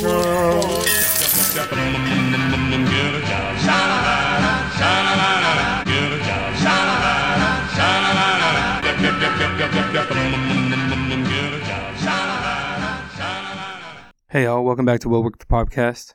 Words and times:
Hey, 14.29 14.43
y'all, 14.43 14.63
welcome 14.63 14.85
back 14.85 14.99
to 15.01 15.09
Will 15.09 15.23
Work 15.23 15.39
the 15.39 15.45
Podcast. 15.45 16.13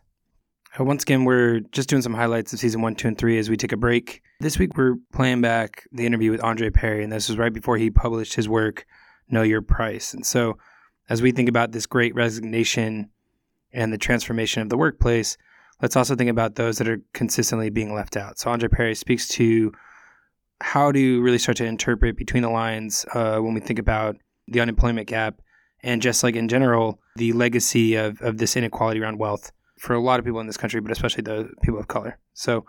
Uh, 0.79 0.84
once 0.84 1.02
again, 1.02 1.25
we're 1.25 1.61
just 1.73 1.89
doing 1.89 2.00
some 2.00 2.14
highlights 2.14 2.52
of 2.52 2.59
season 2.59 2.80
one, 2.80 2.95
two, 2.95 3.09
and 3.09 3.18
three 3.18 3.39
as 3.39 3.50
we 3.50 3.57
take 3.57 3.72
a 3.72 3.77
break. 3.77 4.22
This 4.41 4.59
week, 4.59 4.77
we're 4.77 4.96
playing 5.12 5.43
back 5.43 5.86
the 5.93 6.07
interview 6.07 6.30
with 6.30 6.43
Andre 6.43 6.71
Perry, 6.71 7.04
and 7.04 7.12
this 7.12 7.29
was 7.29 7.36
right 7.36 7.52
before 7.52 7.77
he 7.77 7.91
published 7.91 8.35
his 8.35 8.49
work, 8.49 8.86
Know 9.29 9.43
Your 9.43 9.61
Price. 9.61 10.14
And 10.14 10.25
so, 10.25 10.57
as 11.11 11.21
we 11.21 11.30
think 11.30 11.50
about 11.50 11.72
this 11.72 11.85
great 11.85 12.14
resignation 12.14 13.11
and 13.72 13.93
the 13.93 13.99
transformation 13.99 14.63
of 14.63 14.71
the 14.71 14.79
workplace, 14.79 15.36
let's 15.82 15.96
also 15.96 16.14
think 16.14 16.30
about 16.30 16.54
those 16.54 16.79
that 16.79 16.89
are 16.89 17.02
consistently 17.13 17.68
being 17.68 17.94
left 17.94 18.16
out. 18.16 18.39
So, 18.39 18.50
Andre 18.50 18.71
Perry 18.71 18.94
speaks 18.94 19.29
to 19.29 19.72
how 20.63 20.91
to 20.91 21.21
really 21.21 21.39
start 21.39 21.58
to 21.58 21.66
interpret 21.66 22.16
between 22.16 22.43
the 22.43 22.50
lines 22.50 23.04
uh, 23.13 23.39
when 23.41 23.52
we 23.52 23.61
think 23.61 23.79
about 23.79 24.16
the 24.49 24.61
unemployment 24.61 25.07
gap 25.07 25.43
and 25.82 26.00
just 26.00 26.22
like 26.22 26.36
in 26.36 26.49
general, 26.49 26.99
the 27.16 27.32
legacy 27.32 27.96
of, 27.96 28.22
of 28.22 28.39
this 28.39 28.57
inequality 28.57 29.00
around 29.00 29.18
wealth 29.18 29.52
for 29.82 29.95
a 29.95 30.00
lot 30.00 30.21
of 30.21 30.25
people 30.25 30.39
in 30.39 30.46
this 30.46 30.57
country, 30.57 30.81
but 30.81 30.93
especially 30.93 31.22
the 31.22 31.50
people 31.61 31.81
of 31.81 31.89
color. 31.89 32.17
So, 32.34 32.64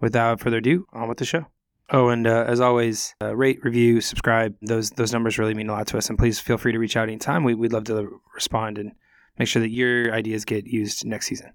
without 0.00 0.40
further 0.40 0.56
ado, 0.56 0.86
on 0.92 1.08
with 1.08 1.18
the 1.18 1.24
show. 1.24 1.46
Oh, 1.90 2.08
and 2.08 2.26
uh, 2.26 2.44
as 2.48 2.60
always, 2.60 3.14
uh, 3.22 3.34
rate, 3.34 3.60
review, 3.62 4.00
subscribe. 4.00 4.56
Those 4.60 4.90
those 4.90 5.12
numbers 5.12 5.38
really 5.38 5.54
mean 5.54 5.68
a 5.68 5.72
lot 5.72 5.86
to 5.86 5.98
us. 5.98 6.10
And 6.10 6.18
please 6.18 6.40
feel 6.40 6.58
free 6.58 6.72
to 6.72 6.78
reach 6.78 6.96
out 6.96 7.08
anytime. 7.08 7.44
We, 7.44 7.54
we'd 7.54 7.72
love 7.72 7.84
to 7.84 8.20
respond 8.34 8.76
and 8.76 8.92
make 9.38 9.46
sure 9.46 9.62
that 9.62 9.70
your 9.70 10.12
ideas 10.12 10.44
get 10.44 10.66
used 10.66 11.06
next 11.06 11.28
season. 11.28 11.52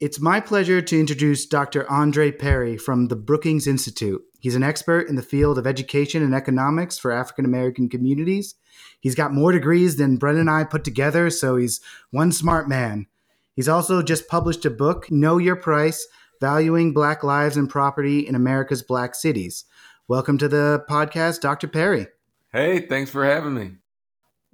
It's 0.00 0.20
my 0.20 0.40
pleasure 0.40 0.82
to 0.82 0.98
introduce 0.98 1.46
Dr. 1.46 1.88
Andre 1.88 2.32
Perry 2.32 2.76
from 2.76 3.06
the 3.06 3.14
Brookings 3.14 3.68
Institute. 3.68 4.20
He's 4.40 4.56
an 4.56 4.64
expert 4.64 5.08
in 5.08 5.14
the 5.14 5.22
field 5.22 5.56
of 5.56 5.68
education 5.68 6.20
and 6.20 6.34
economics 6.34 6.98
for 6.98 7.12
African 7.12 7.44
American 7.44 7.88
communities. 7.88 8.56
He's 8.98 9.14
got 9.14 9.32
more 9.32 9.52
degrees 9.52 9.96
than 9.96 10.16
Brennan 10.16 10.42
and 10.42 10.50
I 10.50 10.64
put 10.64 10.82
together, 10.82 11.30
so 11.30 11.54
he's 11.54 11.80
one 12.10 12.32
smart 12.32 12.68
man. 12.68 13.06
He's 13.54 13.68
also 13.68 14.02
just 14.02 14.26
published 14.26 14.64
a 14.64 14.70
book, 14.70 15.12
Know 15.12 15.38
Your 15.38 15.54
Price 15.54 16.08
Valuing 16.40 16.92
Black 16.92 17.22
Lives 17.22 17.56
and 17.56 17.70
Property 17.70 18.26
in 18.26 18.34
America's 18.34 18.82
Black 18.82 19.14
Cities. 19.14 19.64
Welcome 20.08 20.38
to 20.38 20.48
the 20.48 20.84
podcast, 20.90 21.40
Dr. 21.40 21.68
Perry. 21.68 22.08
Hey, 22.52 22.80
thanks 22.80 23.12
for 23.12 23.24
having 23.24 23.54
me. 23.54 23.76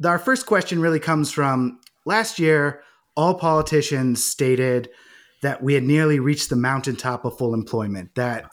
Our 0.05 0.19
first 0.19 0.45
question 0.45 0.83
really 0.83 1.01
comes 1.01 1.33
from 1.33 1.81
last 2.05 2.39
year, 2.39 2.83
all 3.17 3.35
politicians 3.35 4.23
stated 4.23 4.91
that 5.43 5.63
we 5.63 5.75
had 5.75 5.83
nearly 5.83 6.19
reached 6.19 6.51
the 6.51 6.57
mountaintop 6.57 7.25
of 7.25 7.37
full 7.39 7.55
employment 7.55 8.15
that 8.15 8.51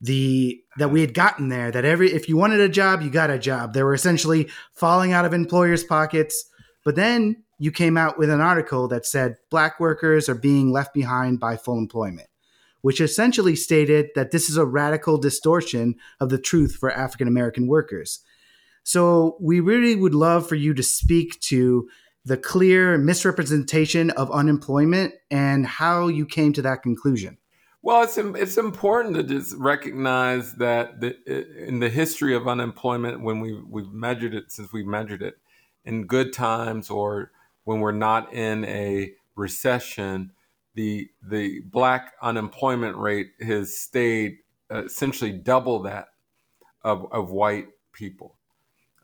the 0.00 0.60
that 0.78 0.90
we 0.90 1.00
had 1.00 1.14
gotten 1.14 1.48
there 1.48 1.70
that 1.70 1.84
every 1.84 2.12
if 2.12 2.28
you 2.28 2.36
wanted 2.36 2.60
a 2.60 2.68
job 2.68 3.02
you 3.02 3.10
got 3.10 3.30
a 3.30 3.38
job. 3.38 3.74
They 3.74 3.82
were 3.82 3.94
essentially 3.94 4.48
falling 4.72 5.12
out 5.12 5.24
of 5.24 5.34
employers 5.34 5.84
pockets. 5.84 6.44
But 6.84 6.96
then 6.96 7.44
you 7.58 7.70
came 7.70 7.98
out 7.98 8.18
with 8.18 8.30
an 8.30 8.40
article 8.40 8.88
that 8.88 9.04
said 9.04 9.36
black 9.50 9.78
workers 9.78 10.28
are 10.30 10.34
being 10.34 10.72
left 10.72 10.94
behind 10.94 11.40
by 11.40 11.56
full 11.56 11.78
employment 11.78 12.28
which 12.82 12.98
essentially 12.98 13.54
stated 13.54 14.08
that 14.14 14.30
this 14.30 14.48
is 14.48 14.56
a 14.56 14.64
radical 14.64 15.18
distortion 15.18 15.94
of 16.18 16.30
the 16.30 16.38
truth 16.38 16.76
for 16.76 16.90
african 16.90 17.28
american 17.28 17.66
workers. 17.66 18.20
So 18.82 19.36
we 19.40 19.60
really 19.60 19.94
would 19.94 20.14
love 20.14 20.48
for 20.48 20.54
you 20.54 20.74
to 20.74 20.82
speak 20.82 21.38
to 21.42 21.88
the 22.24 22.36
clear 22.36 22.98
misrepresentation 22.98 24.10
of 24.10 24.30
unemployment 24.30 25.14
and 25.30 25.66
how 25.66 26.08
you 26.08 26.26
came 26.26 26.52
to 26.52 26.62
that 26.62 26.82
conclusion. 26.82 27.38
Well, 27.82 28.02
it's 28.02 28.18
it's 28.18 28.58
important 28.58 29.16
to 29.16 29.22
just 29.22 29.56
recognize 29.56 30.54
that 30.56 31.00
the, 31.00 31.16
in 31.66 31.80
the 31.80 31.88
history 31.88 32.34
of 32.34 32.46
unemployment, 32.46 33.22
when 33.22 33.40
we 33.40 33.58
we've 33.66 33.90
measured 33.90 34.34
it 34.34 34.52
since 34.52 34.70
we've 34.70 34.86
measured 34.86 35.22
it 35.22 35.38
in 35.84 36.06
good 36.06 36.34
times 36.34 36.90
or 36.90 37.32
when 37.64 37.80
we're 37.80 37.92
not 37.92 38.34
in 38.34 38.66
a 38.66 39.14
recession, 39.34 40.32
the 40.74 41.08
the 41.22 41.60
black 41.60 42.12
unemployment 42.20 42.98
rate 42.98 43.30
has 43.40 43.78
stayed 43.78 44.38
uh, 44.70 44.84
essentially 44.84 45.32
double 45.32 45.82
that 45.82 46.08
of, 46.84 47.10
of 47.12 47.30
white 47.30 47.68
people 47.92 48.36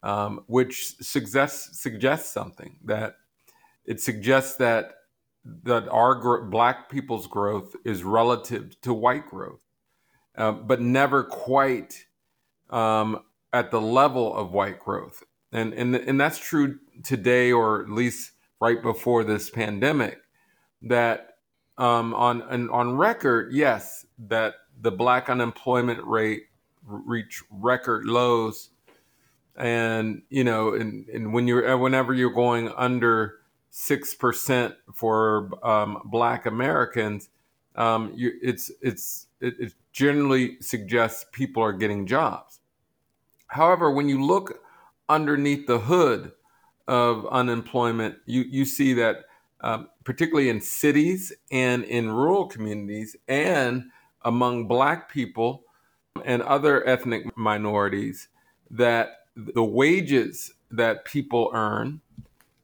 um, 0.06 0.44
which 0.46 0.96
suggests 1.00 1.80
suggests 1.80 2.32
something 2.32 2.76
that 2.84 3.16
it 3.84 4.00
suggests 4.00 4.54
that 4.56 4.92
that 5.64 5.88
our 5.88 6.42
black 6.42 6.88
people's 6.88 7.26
growth 7.26 7.74
is 7.84 8.04
relative 8.04 8.80
to 8.82 8.94
white 8.94 9.28
growth, 9.28 9.60
uh, 10.36 10.52
but 10.52 10.80
never 10.80 11.24
quite 11.24 12.06
um, 12.70 13.20
at 13.52 13.72
the 13.72 13.80
level 13.80 14.32
of 14.36 14.52
white 14.52 14.78
growth, 14.78 15.24
and 15.50 15.74
and 15.74 15.96
and 15.96 16.20
that's 16.20 16.38
true 16.38 16.78
today, 17.02 17.50
or 17.50 17.82
at 17.82 17.90
least 17.90 18.30
right 18.60 18.80
before 18.80 19.24
this 19.24 19.50
pandemic. 19.50 20.20
That 20.82 21.38
um, 21.78 22.14
on 22.14 22.42
on 22.70 22.96
record, 22.96 23.52
yes, 23.52 24.06
that 24.28 24.54
the 24.80 24.92
black 24.92 25.28
unemployment 25.28 26.04
rate 26.04 26.44
reached 26.84 27.42
record 27.50 28.04
lows 28.04 28.70
and 29.56 30.22
you 30.28 30.44
know 30.44 30.74
and, 30.74 31.08
and 31.08 31.32
when 31.32 31.46
you're 31.46 31.68
uh, 31.68 31.76
whenever 31.76 32.12
you're 32.12 32.30
going 32.30 32.70
under 32.76 33.36
six 33.70 34.14
percent 34.14 34.74
for 34.94 35.50
um, 35.66 36.00
black 36.04 36.46
americans 36.46 37.28
um, 37.76 38.12
you, 38.16 38.32
it's 38.42 38.70
it's 38.80 39.26
it, 39.40 39.54
it 39.58 39.74
generally 39.92 40.56
suggests 40.60 41.26
people 41.32 41.62
are 41.62 41.72
getting 41.72 42.06
jobs. 42.06 42.60
However 43.48 43.90
when 43.90 44.08
you 44.08 44.24
look 44.24 44.60
underneath 45.08 45.66
the 45.66 45.78
hood 45.78 46.32
of 46.88 47.26
unemployment 47.26 48.16
you 48.26 48.42
you 48.42 48.64
see 48.64 48.94
that 48.94 49.24
um, 49.60 49.88
particularly 50.04 50.48
in 50.48 50.60
cities 50.60 51.32
and 51.50 51.84
in 51.84 52.10
rural 52.10 52.46
communities 52.46 53.16
and 53.28 53.84
among 54.22 54.68
black 54.68 55.10
people 55.10 55.64
and 56.24 56.42
other 56.42 56.86
ethnic 56.86 57.36
minorities 57.36 58.28
that 58.70 59.25
the 59.36 59.64
wages 59.64 60.54
that 60.70 61.04
people 61.04 61.50
earn 61.52 62.00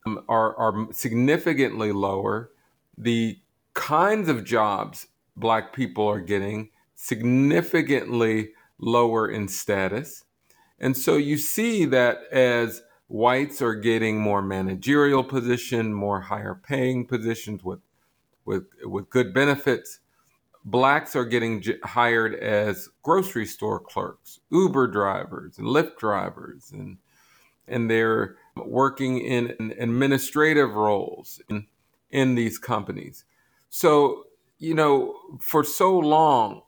um, 0.07 0.25
are, 0.29 0.57
are 0.57 0.93
significantly 0.93 1.93
lower. 1.93 2.51
The 2.97 3.39
kinds 3.75 4.29
of 4.29 4.45
jobs 4.45 5.07
black 5.37 5.73
people 5.75 6.07
are 6.09 6.21
getting 6.21 6.71
significantly 6.95 8.51
lower 8.79 9.29
in 9.29 9.49
status. 9.49 10.25
And 10.79 10.97
so 10.97 11.17
you 11.17 11.37
see 11.37 11.85
that 11.87 12.19
as 12.33 12.83
whites 13.07 13.63
are 13.63 13.75
getting 13.75 14.21
more 14.21 14.43
managerial 14.43 15.23
position, 15.23 15.93
more 15.95 16.23
higher 16.23 16.55
paying 16.55 17.07
positions 17.07 17.63
with 17.63 17.81
with 18.45 18.65
with 18.83 19.09
good 19.09 19.33
benefits, 19.33 20.01
blacks 20.65 21.17
are 21.17 21.25
getting 21.25 21.61
j- 21.61 21.79
hired 21.85 22.35
as 22.35 22.89
grocery 23.03 23.47
store 23.47 23.81
clerks, 23.81 24.41
Uber 24.51 24.89
drivers, 24.89 25.59
and 25.59 25.67
Lyft 25.67 25.97
drivers, 25.99 26.71
and 26.73 26.99
and 27.69 27.91
they're 27.91 28.37
working 28.57 29.19
in 29.19 29.73
administrative 29.79 30.75
roles 30.75 31.41
in, 31.49 31.67
in 32.11 32.35
these 32.35 32.59
companies. 32.59 33.25
So, 33.71 34.25
you 34.59 34.75
know, 34.75 35.15
for 35.41 35.65
so 35.65 35.97
long, 35.99 36.63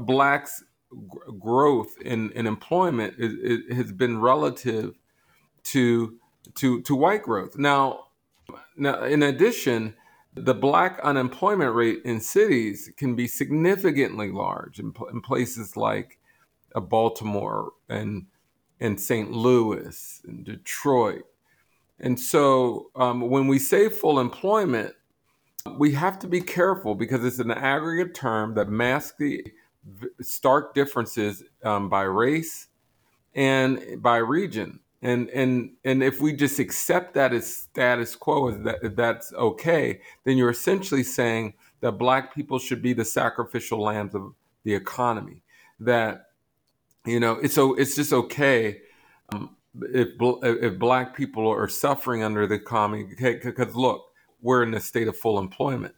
blacks' 0.00 0.62
growth 1.38 1.94
in, 2.04 2.30
in 2.32 2.46
employment 2.46 3.14
is, 3.18 3.32
is, 3.34 3.76
has 3.76 3.92
been 3.92 4.20
relative 4.20 4.98
to 5.64 6.18
to 6.56 6.82
to 6.82 6.94
white 6.94 7.22
growth. 7.22 7.56
Now, 7.56 8.08
now 8.76 9.04
in 9.04 9.22
addition, 9.22 9.94
the 10.34 10.54
black 10.54 10.98
unemployment 11.02 11.74
rate 11.74 12.00
in 12.04 12.20
cities 12.20 12.90
can 12.96 13.14
be 13.14 13.26
significantly 13.26 14.30
large 14.30 14.78
in, 14.78 14.92
in 15.10 15.20
places 15.20 15.76
like 15.76 16.18
uh, 16.74 16.80
Baltimore 16.80 17.72
and 17.88 18.26
and 18.80 18.98
St. 18.98 19.30
Louis 19.30 20.20
and 20.26 20.44
Detroit. 20.44 21.22
And 22.00 22.18
so 22.18 22.90
um, 22.96 23.20
when 23.30 23.46
we 23.46 23.60
say 23.60 23.88
full 23.88 24.18
employment, 24.18 24.94
we 25.78 25.92
have 25.92 26.18
to 26.20 26.26
be 26.26 26.40
careful 26.40 26.96
because 26.96 27.24
it's 27.24 27.38
an 27.38 27.52
aggregate 27.52 28.12
term 28.12 28.54
that 28.54 28.68
masks 28.68 29.16
the 29.18 29.46
stark 30.20 30.74
differences 30.74 31.44
um, 31.62 31.88
by 31.88 32.02
race 32.02 32.66
and 33.34 34.02
by 34.02 34.16
region 34.16 34.80
and 35.02 35.28
and 35.30 35.72
and 35.84 36.02
if 36.02 36.20
we 36.20 36.32
just 36.32 36.58
accept 36.58 37.14
that 37.14 37.32
as 37.32 37.46
status 37.46 38.14
quo 38.14 38.50
that 38.50 38.96
that's 38.96 39.32
okay 39.34 40.00
then 40.24 40.36
you're 40.36 40.50
essentially 40.50 41.02
saying 41.02 41.54
that 41.80 41.92
black 41.92 42.34
people 42.34 42.58
should 42.58 42.80
be 42.80 42.92
the 42.92 43.04
sacrificial 43.04 43.80
lambs 43.80 44.14
of 44.14 44.32
the 44.64 44.74
economy 44.74 45.42
that 45.80 46.26
you 47.04 47.18
know, 47.18 47.32
it's 47.32 47.54
so 47.54 47.74
it's 47.74 47.96
just 47.96 48.12
okay 48.12 48.80
um, 49.32 49.56
if 49.80 50.10
if 50.20 50.78
black 50.78 51.16
people 51.16 51.48
are 51.48 51.68
suffering 51.68 52.22
under 52.22 52.46
the 52.46 52.54
economy. 52.54 53.06
Because 53.18 53.74
look, 53.74 54.06
we're 54.40 54.62
in 54.62 54.74
a 54.74 54.80
state 54.80 55.08
of 55.08 55.16
full 55.16 55.38
employment. 55.38 55.94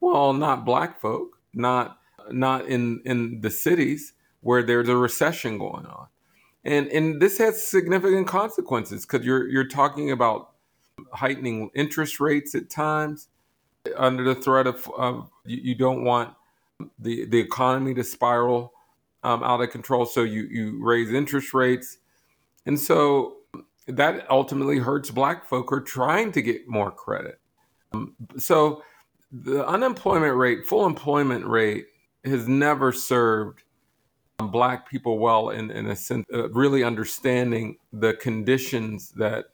Well, 0.00 0.32
not 0.32 0.64
black 0.64 1.00
folk, 1.00 1.38
not 1.54 1.98
not 2.30 2.66
in 2.66 3.00
in 3.04 3.40
the 3.40 3.50
cities 3.50 4.12
where 4.40 4.62
there's 4.62 4.88
a 4.88 4.96
recession 4.96 5.56
going 5.56 5.86
on, 5.86 6.08
and 6.64 6.88
and 6.88 7.20
this 7.20 7.38
has 7.38 7.66
significant 7.66 8.26
consequences 8.26 9.04
because 9.04 9.26
you're 9.26 9.48
you're 9.48 9.68
talking 9.68 10.10
about 10.10 10.50
heightening 11.12 11.70
interest 11.74 12.20
rates 12.20 12.54
at 12.54 12.70
times 12.70 13.28
under 13.96 14.22
the 14.22 14.34
threat 14.34 14.66
of, 14.66 14.88
of 14.96 15.30
you, 15.44 15.58
you 15.62 15.74
don't 15.74 16.04
want 16.04 16.34
the 16.98 17.26
the 17.26 17.38
economy 17.38 17.94
to 17.94 18.04
spiral 18.04 18.72
um, 19.22 19.42
out 19.42 19.60
of 19.60 19.70
control. 19.70 20.06
So 20.06 20.22
you 20.22 20.42
you 20.44 20.84
raise 20.84 21.12
interest 21.12 21.54
rates, 21.54 21.98
and 22.66 22.78
so 22.78 23.38
that 23.86 24.30
ultimately 24.30 24.78
hurts 24.78 25.10
Black 25.10 25.44
folk 25.46 25.70
who 25.70 25.76
are 25.76 25.80
trying 25.80 26.32
to 26.32 26.42
get 26.42 26.68
more 26.68 26.90
credit. 26.90 27.40
Um, 27.92 28.14
so 28.38 28.82
the 29.30 29.66
unemployment 29.66 30.36
rate, 30.36 30.64
full 30.66 30.86
employment 30.86 31.46
rate, 31.46 31.86
has 32.24 32.46
never 32.46 32.92
served 32.92 33.62
Black 34.50 34.88
people 34.88 35.18
well 35.18 35.50
in 35.50 35.70
in 35.70 35.86
a 35.86 35.96
sense, 35.96 36.26
uh, 36.32 36.50
really 36.50 36.82
understanding 36.82 37.76
the 37.92 38.14
conditions 38.14 39.10
that 39.16 39.46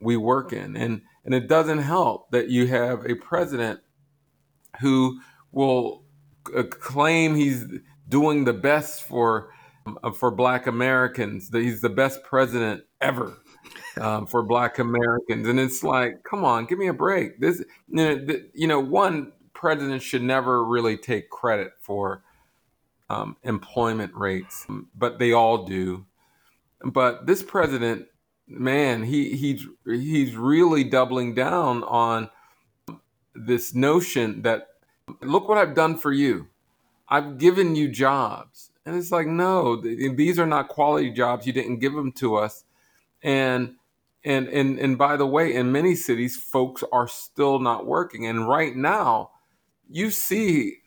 we 0.00 0.16
work 0.16 0.52
in, 0.52 0.76
and 0.76 1.02
and 1.24 1.34
it 1.34 1.48
doesn't 1.48 1.78
help 1.78 2.30
that 2.30 2.48
you 2.48 2.66
have 2.66 3.04
a 3.06 3.14
president 3.14 3.80
who 4.80 5.20
will 5.52 6.04
uh, 6.56 6.64
claim 6.64 7.36
he's 7.36 7.66
doing 8.08 8.44
the 8.44 8.52
best 8.52 9.02
for 9.02 9.50
uh, 10.02 10.10
for 10.10 10.30
Black 10.30 10.66
Americans. 10.66 11.50
That 11.50 11.62
he's 11.62 11.80
the 11.80 11.88
best 11.88 12.24
president 12.24 12.84
ever 13.00 13.38
um, 14.00 14.26
for 14.26 14.42
Black 14.42 14.78
Americans, 14.78 15.46
and 15.46 15.60
it's 15.60 15.82
like, 15.82 16.22
come 16.24 16.44
on, 16.44 16.66
give 16.66 16.78
me 16.78 16.88
a 16.88 16.94
break. 16.94 17.40
This, 17.40 17.62
you 17.88 17.96
know, 17.96 18.26
you 18.54 18.66
know 18.66 18.80
one 18.80 19.32
president 19.54 20.02
should 20.02 20.22
never 20.22 20.64
really 20.64 20.96
take 20.96 21.30
credit 21.30 21.72
for 21.80 22.24
um, 23.12 23.36
employment 23.42 24.14
rates, 24.14 24.66
but 24.94 25.18
they 25.18 25.32
all 25.32 25.64
do. 25.64 26.06
But 26.82 27.26
this 27.26 27.42
president, 27.42 28.06
man, 28.48 29.02
he 29.04 29.36
he's 29.36 29.66
he's 29.84 30.34
really 30.34 30.82
doubling 30.82 31.34
down 31.34 31.84
on 31.84 32.30
this 33.34 33.74
notion 33.74 34.42
that 34.42 34.68
look 35.20 35.46
what 35.46 35.58
I've 35.58 35.74
done 35.74 35.98
for 35.98 36.10
you. 36.10 36.48
I've 37.08 37.36
given 37.36 37.76
you 37.76 37.88
jobs. 37.88 38.70
And 38.84 38.96
it's 38.96 39.12
like, 39.12 39.26
no, 39.26 39.76
these 39.76 40.38
are 40.38 40.46
not 40.46 40.68
quality 40.68 41.10
jobs. 41.10 41.46
You 41.46 41.52
didn't 41.52 41.78
give 41.78 41.92
them 41.92 42.10
to 42.12 42.36
us. 42.36 42.64
And 43.22 43.76
and 44.24 44.48
and 44.48 44.78
and 44.78 44.96
by 44.96 45.16
the 45.16 45.26
way, 45.26 45.54
in 45.54 45.70
many 45.70 45.94
cities, 45.94 46.36
folks 46.36 46.82
are 46.90 47.06
still 47.06 47.58
not 47.58 47.86
working. 47.86 48.26
And 48.26 48.48
right 48.48 48.74
now, 48.74 49.30
you 49.88 50.10
see 50.10 50.78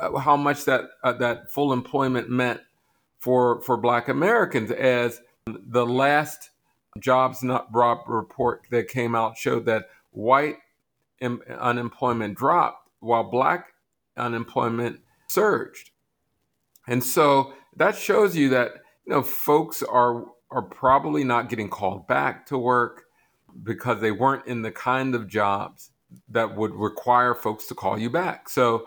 how 0.00 0.36
much 0.36 0.64
that 0.64 0.82
uh, 1.02 1.12
that 1.14 1.52
full 1.52 1.72
employment 1.72 2.28
meant 2.28 2.60
for 3.18 3.60
for 3.62 3.76
Black 3.76 4.08
Americans. 4.08 4.70
As 4.70 5.20
the 5.46 5.86
last 5.86 6.50
jobs 6.98 7.42
not 7.42 7.72
report 7.74 8.66
that 8.70 8.88
came 8.88 9.14
out 9.14 9.36
showed 9.36 9.66
that 9.66 9.88
white 10.10 10.56
unemployment 11.20 12.36
dropped 12.36 12.88
while 13.00 13.24
Black 13.24 13.72
unemployment 14.16 15.00
surged. 15.28 15.90
And 16.86 17.02
so 17.02 17.54
that 17.76 17.96
shows 17.96 18.36
you 18.36 18.50
that 18.50 18.72
you 19.06 19.12
know 19.12 19.22
folks 19.22 19.82
are 19.82 20.26
are 20.50 20.62
probably 20.62 21.24
not 21.24 21.48
getting 21.48 21.70
called 21.70 22.06
back 22.06 22.46
to 22.46 22.58
work 22.58 23.04
because 23.62 24.00
they 24.00 24.10
weren't 24.10 24.46
in 24.46 24.62
the 24.62 24.70
kind 24.70 25.14
of 25.14 25.28
jobs 25.28 25.90
that 26.28 26.56
would 26.56 26.74
require 26.74 27.34
folks 27.34 27.66
to 27.66 27.74
call 27.74 27.98
you 27.98 28.10
back. 28.10 28.48
So 28.48 28.86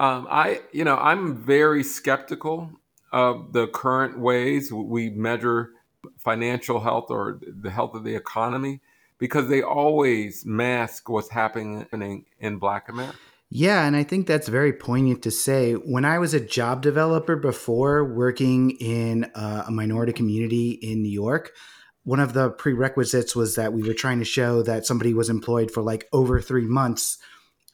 um, 0.00 0.26
I 0.30 0.62
you 0.72 0.82
know 0.82 0.96
I'm 0.96 1.36
very 1.36 1.84
skeptical 1.84 2.70
of 3.12 3.52
the 3.52 3.68
current 3.68 4.18
ways 4.18 4.72
we 4.72 5.10
measure 5.10 5.70
financial 6.18 6.80
health 6.80 7.10
or 7.10 7.38
the 7.42 7.70
health 7.70 7.94
of 7.94 8.04
the 8.04 8.14
economy 8.14 8.80
because 9.18 9.48
they 9.48 9.62
always 9.62 10.46
mask 10.46 11.08
what's 11.08 11.30
happening 11.30 12.24
in 12.38 12.56
Black 12.56 12.88
America. 12.88 13.16
Yeah, 13.50 13.84
and 13.84 13.96
I 13.96 14.04
think 14.04 14.26
that's 14.26 14.48
very 14.48 14.72
poignant 14.72 15.22
to 15.24 15.30
say. 15.30 15.74
When 15.74 16.04
I 16.04 16.18
was 16.18 16.32
a 16.32 16.40
job 16.40 16.82
developer 16.82 17.36
before 17.36 18.04
working 18.04 18.70
in 18.70 19.30
a 19.34 19.70
minority 19.70 20.12
community 20.12 20.70
in 20.70 21.02
New 21.02 21.10
York, 21.10 21.52
one 22.04 22.20
of 22.20 22.32
the 22.32 22.50
prerequisites 22.50 23.36
was 23.36 23.56
that 23.56 23.72
we 23.72 23.82
were 23.82 23.92
trying 23.92 24.20
to 24.20 24.24
show 24.24 24.62
that 24.62 24.86
somebody 24.86 25.12
was 25.12 25.28
employed 25.28 25.70
for 25.70 25.82
like 25.82 26.08
over 26.12 26.40
three 26.40 26.66
months 26.66 27.18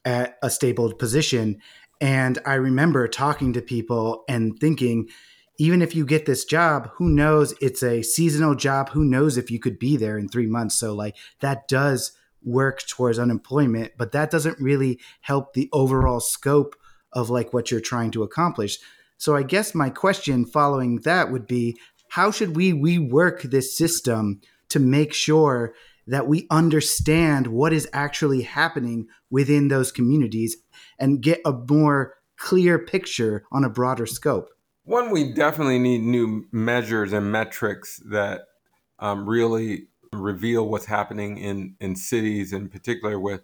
at 0.05 0.38
a 0.43 0.49
stable 0.49 0.93
position. 0.94 1.61
And 2.01 2.39
I 2.45 2.55
remember 2.55 3.09
talking 3.09 3.53
to 3.55 3.63
people 3.63 4.25
and 4.29 4.59
thinking, 4.59 5.09
even 5.59 5.81
if 5.81 5.95
you 5.95 6.05
get 6.05 6.27
this 6.27 6.45
job, 6.45 6.91
who 6.95 7.09
knows? 7.09 7.55
It's 7.61 7.83
a 7.83 8.03
seasonal 8.03 8.55
job. 8.55 8.91
Who 8.91 9.05
knows 9.05 9.37
if 9.37 9.51
you 9.51 9.59
could 9.59 9.79
be 9.79 9.97
there 9.97 10.19
in 10.19 10.29
three 10.29 10.47
months? 10.47 10.79
So, 10.79 10.95
like, 10.95 11.17
that 11.41 11.67
does 11.69 12.13
work 12.45 12.87
towards 12.87 13.19
unemployment, 13.19 13.93
but 13.99 14.13
that 14.13 14.31
doesn't 14.31 14.61
really 14.61 15.01
help 15.23 15.53
the 15.53 15.69
overall 15.73 16.21
scope 16.21 16.77
of 17.13 17.31
like 17.31 17.53
what 17.53 17.71
you're 17.71 17.81
trying 17.81 18.11
to 18.13 18.23
accomplish. 18.23 18.79
So 19.19 19.35
I 19.35 19.43
guess 19.43 19.75
my 19.75 19.91
question 19.91 20.45
following 20.45 21.01
that 21.01 21.33
would 21.33 21.47
be 21.47 21.77
how 22.11 22.31
should 22.31 22.55
we 22.55 22.73
rework 22.73 23.43
this 23.43 23.77
system 23.77 24.41
to 24.69 24.79
make 24.79 25.13
sure 25.13 25.75
that 26.07 26.29
we 26.29 26.47
understand 26.51 27.49
what 27.49 27.73
is 27.73 27.89
actually 27.93 28.43
happening 28.43 29.09
within 29.29 29.69
those 29.69 29.91
communities 29.91 30.57
and 30.99 31.23
get 31.23 31.41
a 31.45 31.53
more 31.53 32.15
clear 32.37 32.79
picture 32.79 33.45
on 33.51 33.65
a 33.65 33.71
broader 33.71 34.07
scope? 34.07 34.51
One, 34.85 35.11
we 35.11 35.33
definitely 35.33 35.79
need 35.79 36.03
new 36.03 36.47
measures 36.53 37.13
and 37.13 37.33
metrics 37.33 38.01
that 38.07 38.43
um, 38.99 39.29
really 39.29 39.89
reveal 40.13 40.69
what's 40.69 40.87
happening 40.87 41.39
in, 41.39 41.75
in 41.81 41.97
cities, 41.97 42.53
in 42.53 42.69
particular 42.69 43.19
with 43.19 43.43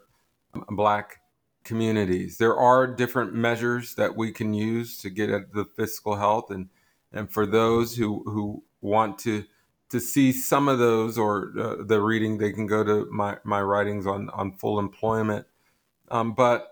Black 0.68 1.20
communities. 1.64 2.38
There 2.38 2.56
are 2.56 2.86
different 2.86 3.34
measures 3.34 3.94
that 3.94 4.16
we 4.16 4.32
can 4.32 4.54
use 4.54 4.98
to 4.98 5.10
get 5.10 5.30
at 5.30 5.52
the 5.52 5.64
fiscal 5.64 6.16
health, 6.16 6.50
and 6.50 6.68
and 7.12 7.30
for 7.30 7.46
those 7.46 7.96
who 7.96 8.22
who 8.24 8.64
want 8.80 9.18
to 9.20 9.44
to 9.90 10.00
see 10.00 10.32
some 10.32 10.68
of 10.68 10.78
those 10.78 11.18
or 11.18 11.52
uh, 11.58 11.76
the 11.84 12.00
reading, 12.00 12.38
they 12.38 12.52
can 12.52 12.66
go 12.66 12.82
to 12.84 13.06
my 13.10 13.38
my 13.44 13.60
writings 13.60 14.06
on 14.06 14.30
on 14.30 14.52
full 14.52 14.78
employment. 14.78 15.46
Um, 16.10 16.34
but 16.34 16.71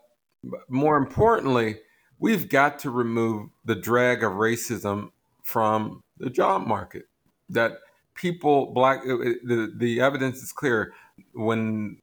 more 0.68 0.96
importantly, 0.96 1.80
we've 2.18 2.48
got 2.48 2.78
to 2.80 2.90
remove 2.90 3.50
the 3.64 3.74
drag 3.74 4.22
of 4.22 4.32
racism 4.32 5.10
from 5.42 6.02
the 6.18 6.30
job 6.30 6.66
market. 6.66 7.04
That 7.48 7.78
people 8.14 8.72
black 8.72 9.00
uh, 9.06 9.14
uh, 9.14 9.24
the, 9.42 9.72
the 9.76 10.00
evidence 10.00 10.42
is 10.42 10.52
clear 10.52 10.92
when 11.32 11.96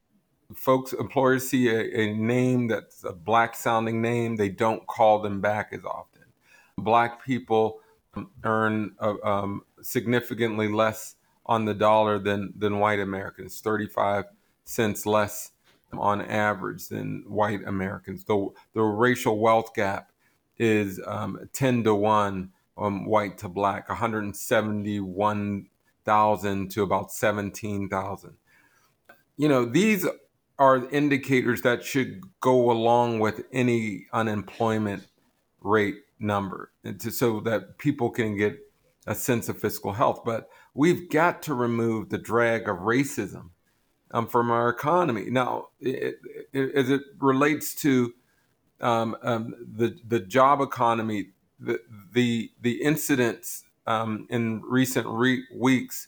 folks 0.55 0.93
employers 0.93 1.47
see 1.47 1.69
a, 1.69 1.79
a 1.79 2.13
name 2.13 2.67
that's 2.67 3.03
a 3.03 3.13
black 3.13 3.55
sounding 3.55 4.01
name 4.01 4.35
they 4.35 4.49
don't 4.49 4.87
call 4.87 5.19
them 5.19 5.41
back 5.41 5.69
as 5.71 5.83
often 5.85 6.23
black 6.77 7.23
people 7.23 7.79
earn 8.43 8.95
uh, 8.99 9.15
um, 9.23 9.61
significantly 9.81 10.67
less 10.67 11.15
on 11.45 11.65
the 11.65 11.73
dollar 11.73 12.17
than 12.17 12.53
than 12.57 12.79
white 12.79 12.99
americans 12.99 13.59
35 13.59 14.25
cents 14.63 15.05
less 15.05 15.51
on 15.93 16.21
average 16.21 16.87
than 16.89 17.23
white 17.27 17.61
americans 17.65 18.23
the, 18.25 18.49
the 18.73 18.81
racial 18.81 19.39
wealth 19.39 19.73
gap 19.73 20.11
is 20.59 20.99
um, 21.05 21.39
10 21.53 21.83
to 21.83 21.93
1 21.93 22.49
um, 22.77 23.05
white 23.05 23.37
to 23.39 23.49
black 23.49 23.89
171 23.89 25.67
thousand 26.07 26.71
to 26.71 26.81
about 26.83 27.11
seventeen 27.11 27.89
thousand. 27.89 28.37
You 29.35 29.49
know, 29.49 29.65
these 29.65 30.07
are 30.57 30.89
indicators 30.89 31.61
that 31.61 31.83
should 31.83 32.21
go 32.39 32.71
along 32.71 33.19
with 33.19 33.43
any 33.51 34.07
unemployment 34.13 35.05
rate 35.61 35.97
number, 36.17 36.71
to, 36.83 37.11
so 37.11 37.41
that 37.41 37.77
people 37.77 38.09
can 38.09 38.35
get 38.37 38.57
a 39.05 39.13
sense 39.13 39.49
of 39.49 39.59
fiscal 39.59 39.93
health. 39.93 40.21
But 40.25 40.49
we've 40.73 41.09
got 41.09 41.43
to 41.43 41.53
remove 41.53 42.09
the 42.09 42.17
drag 42.17 42.67
of 42.69 42.77
racism 42.77 43.49
um, 44.11 44.27
from 44.27 44.51
our 44.51 44.69
economy. 44.69 45.29
Now, 45.29 45.67
it, 45.79 46.15
it, 46.53 46.75
as 46.75 46.89
it 46.89 47.01
relates 47.19 47.75
to 47.75 48.13
um, 48.79 49.15
um, 49.23 49.55
the 49.75 49.97
the 50.07 50.19
job 50.19 50.61
economy, 50.61 51.29
the 51.59 51.79
the 52.13 52.51
the 52.61 52.81
incidents 52.81 53.63
um, 53.85 54.27
in 54.29 54.61
recent 54.63 55.07
re- 55.07 55.45
weeks 55.53 56.07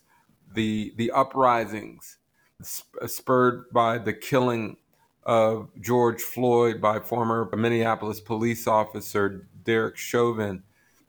the 0.53 0.94
the 0.98 1.12
uprisings 1.12 2.18
spurred 2.62 3.65
by 3.72 3.98
the 3.98 4.13
killing 4.13 4.77
of 5.24 5.70
George 5.79 6.22
Floyd 6.22 6.82
by 6.82 7.00
former 7.00 7.50
Minneapolis 7.56 8.20
police 8.20 8.68
officer 8.68 9.48
Derek 9.63 9.98
Chauvin, 9.98 10.63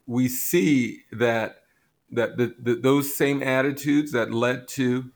we 0.05 0.27
see 0.27 1.03
that 1.11 1.63
that 2.11 2.37
the, 2.37 2.53
the, 2.59 2.75
those 2.75 3.15
same 3.15 3.41
attitudes 3.41 4.11
that 4.11 4.31
led 4.31 4.67
to 4.67 5.11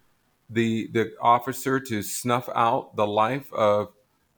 the 0.50 0.90
the 0.94 1.14
officer 1.22 1.80
to 1.80 2.02
snuff 2.02 2.50
out 2.56 2.96
the 2.96 3.08
life 3.08 3.52
of 3.54 3.94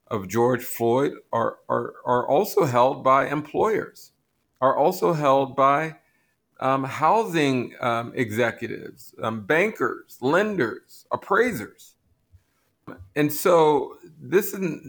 of 0.07 0.27
George 0.27 0.63
Floyd 0.63 1.13
are 1.31 1.57
are 1.69 1.93
are 2.05 2.27
also 2.27 2.65
held 2.65 3.03
by 3.03 3.27
employers, 3.27 4.11
are 4.61 4.75
also 4.75 5.13
held 5.13 5.55
by 5.55 5.95
um, 6.59 6.85
housing 6.85 7.75
um, 7.81 8.13
executives, 8.15 9.13
um, 9.21 9.45
bankers, 9.45 10.17
lenders, 10.21 11.05
appraisers. 11.11 11.95
And 13.15 13.33
so 13.33 13.97
this 14.19 14.53
is 14.53 14.81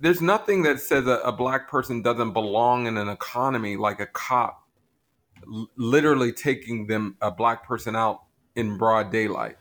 there's 0.00 0.22
nothing 0.22 0.62
that 0.62 0.80
says 0.80 1.06
a, 1.06 1.18
a 1.24 1.32
black 1.32 1.68
person 1.68 2.02
doesn't 2.02 2.32
belong 2.32 2.86
in 2.86 2.96
an 2.96 3.08
economy 3.08 3.76
like 3.76 4.00
a 4.00 4.06
cop 4.06 4.62
literally 5.76 6.32
taking 6.32 6.86
them 6.86 7.16
a 7.20 7.30
black 7.30 7.66
person 7.66 7.96
out 7.96 8.22
in 8.54 8.76
broad 8.76 9.10
daylight. 9.10 9.56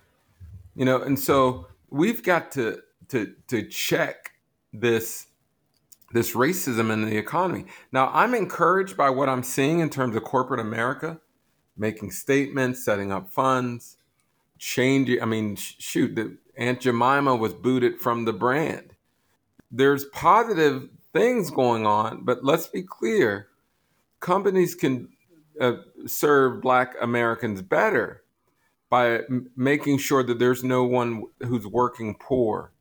You 0.76 0.86
know, 0.86 1.02
and 1.02 1.20
so 1.20 1.68
we've 1.90 2.24
got 2.24 2.52
to 2.54 2.82
to 3.10 3.34
to 3.48 3.68
check 3.68 4.32
this 4.74 5.28
this 6.14 6.34
racism 6.36 6.92
in 6.92 7.06
the 7.06 7.18
economy. 7.18 7.66
Now, 7.92 8.10
I'm 8.14 8.34
encouraged 8.34 8.98
by 8.98 9.10
what 9.10 9.30
I'm 9.30 9.44
seeing 9.44 9.80
in 9.80 9.90
terms 9.90 10.16
of 10.16 10.24
corporate 10.24 10.60
America 10.60 11.20
making 11.78 12.12
statements, 12.12 12.84
setting 12.84 13.12
up 13.12 13.32
funds, 13.32 13.98
changing. 14.58 15.22
I 15.22 15.26
mean, 15.26 15.56
sh- 15.56 15.76
shoot, 15.80 16.16
the, 16.16 16.38
Aunt 16.58 16.82
Jemima 16.82 17.36
was 17.36 17.54
booted 17.54 18.00
from 18.00 18.26
the 18.26 18.34
brand. 18.34 18.94
There's 19.72 20.06
positive 20.06 20.90
things 21.14 21.50
going 21.50 21.86
on, 21.86 22.24
but 22.24 22.44
let's 22.44 22.68
be 22.68 22.84
clear 22.84 23.48
companies 24.20 24.76
can 24.76 25.10
uh, 25.60 25.78
serve 26.06 26.62
Black 26.62 26.96
Americans 27.02 27.62
better 27.62 28.21
by 28.92 29.20
m- 29.20 29.50
making 29.56 29.98
sure 29.98 30.22
that 30.22 30.38
there's 30.38 30.64
no 30.64 30.84
one 30.84 31.24
who's 31.40 31.66
working 31.66 32.14
poor 32.20 32.74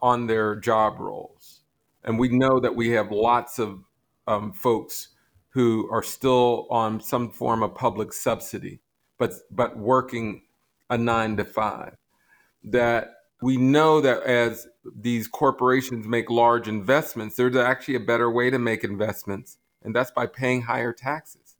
on 0.00 0.28
their 0.28 0.54
job 0.54 1.00
roles. 1.00 1.62
And 2.04 2.18
we 2.18 2.28
know 2.28 2.60
that 2.60 2.76
we 2.76 2.90
have 2.90 3.10
lots 3.10 3.58
of 3.58 3.80
um, 4.26 4.52
folks 4.52 5.08
who 5.50 5.90
are 5.90 6.02
still 6.02 6.66
on 6.70 7.00
some 7.00 7.28
form 7.28 7.62
of 7.62 7.74
public 7.74 8.12
subsidy, 8.12 8.80
but 9.18 9.32
but 9.50 9.76
working 9.76 10.42
a 10.88 10.96
nine 10.96 11.36
to 11.36 11.44
five. 11.44 11.96
That 12.64 13.14
we 13.42 13.56
know 13.56 14.00
that 14.00 14.22
as 14.22 14.68
these 14.96 15.26
corporations 15.26 16.06
make 16.06 16.30
large 16.30 16.68
investments, 16.68 17.34
there's 17.34 17.56
actually 17.56 17.96
a 17.96 18.00
better 18.00 18.30
way 18.30 18.48
to 18.48 18.58
make 18.60 18.84
investments, 18.84 19.58
and 19.82 19.94
that's 19.94 20.12
by 20.12 20.26
paying 20.26 20.62
higher 20.62 20.92
taxes. 20.92 21.56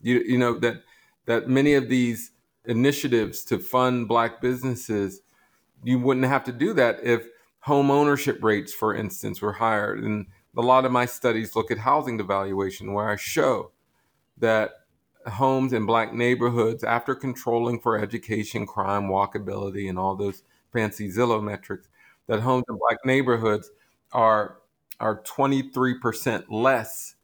You 0.00 0.22
you 0.26 0.38
know 0.38 0.58
that 0.58 0.82
that 1.26 1.48
many 1.48 1.74
of 1.74 1.88
these 1.88 2.31
initiatives 2.64 3.44
to 3.44 3.58
fund 3.58 4.08
black 4.08 4.40
businesses, 4.40 5.22
you 5.82 5.98
wouldn't 5.98 6.26
have 6.26 6.44
to 6.44 6.52
do 6.52 6.72
that 6.74 7.02
if 7.02 7.26
home 7.60 7.90
ownership 7.90 8.42
rates, 8.42 8.72
for 8.72 8.94
instance, 8.94 9.40
were 9.40 9.54
higher. 9.54 9.94
And 9.94 10.26
a 10.56 10.60
lot 10.60 10.84
of 10.84 10.92
my 10.92 11.06
studies 11.06 11.56
look 11.56 11.70
at 11.70 11.78
housing 11.78 12.18
devaluation, 12.18 12.92
where 12.92 13.08
I 13.08 13.16
show 13.16 13.72
that 14.38 14.72
homes 15.26 15.72
in 15.72 15.86
black 15.86 16.12
neighborhoods, 16.12 16.82
after 16.84 17.14
controlling 17.14 17.80
for 17.80 17.98
education, 17.98 18.66
crime, 18.66 19.04
walkability, 19.04 19.88
and 19.88 19.98
all 19.98 20.16
those 20.16 20.42
fancy 20.72 21.08
Zillow 21.08 21.42
metrics, 21.42 21.88
that 22.26 22.40
homes 22.40 22.64
in 22.68 22.76
black 22.76 22.98
neighborhoods 23.04 23.70
are 24.12 24.58
are 25.00 25.20
23% 25.22 26.44
less 26.48 27.16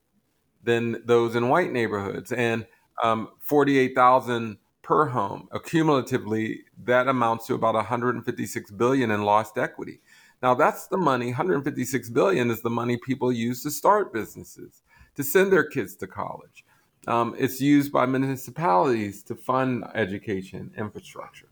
than 0.65 1.01
those 1.05 1.37
in 1.37 1.49
white 1.49 1.71
neighborhoods, 1.71 2.33
and 2.33 2.67
um, 3.05 3.29
48,000 3.39 4.59
per 4.89 5.05
home. 5.05 5.47
Accumulatively, 5.53 6.61
that 6.85 7.09
amounts 7.09 7.47
to 7.47 7.55
about 7.55 7.75
156 7.75 8.71
billion 8.71 9.11
in 9.11 9.23
lost 9.23 9.59
equity. 9.59 10.01
Now 10.43 10.55
that's 10.55 10.87
the 10.87 10.97
money, 10.97 11.27
156 11.27 12.09
billion 12.09 12.51
is 12.51 12.63
the 12.63 12.71
money 12.71 12.97
people 12.97 13.31
use 13.31 13.63
to 13.65 13.71
start 13.71 14.15
businesses, 14.15 14.81
to 15.15 15.23
send 15.23 15.53
their 15.53 15.65
kids 15.65 15.95
to 15.97 16.07
college. 16.07 16.65
Um, 17.07 17.35
it's 17.39 17.61
used 17.61 17.93
by 17.93 18.07
municipalities 18.07 19.23
to 19.25 19.35
fund 19.35 19.85
education 19.95 20.73
infrastructure. 20.79 21.49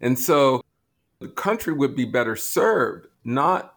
And 0.00 0.18
so 0.18 0.64
the 1.20 1.28
country 1.28 1.74
would 1.74 1.94
be 1.94 2.06
better 2.06 2.34
served 2.34 3.08
not 3.24 3.74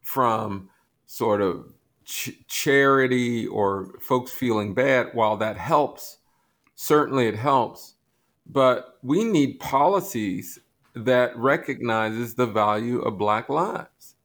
from 0.00 0.70
sort 1.04 1.42
of 1.42 1.74
ch- 2.06 2.42
charity 2.48 3.46
or 3.48 3.92
folks 4.00 4.32
feeling 4.32 4.72
bad, 4.72 5.08
while 5.12 5.36
that 5.36 5.58
helps, 5.58 6.18
certainly 6.82 7.28
it 7.28 7.36
helps, 7.36 7.94
but 8.44 8.98
we 9.04 9.22
need 9.22 9.60
policies 9.60 10.58
that 10.96 11.36
recognizes 11.36 12.34
the 12.34 12.46
value 12.46 13.00
of 13.02 13.16
black 13.16 13.48
lives. 13.48 14.16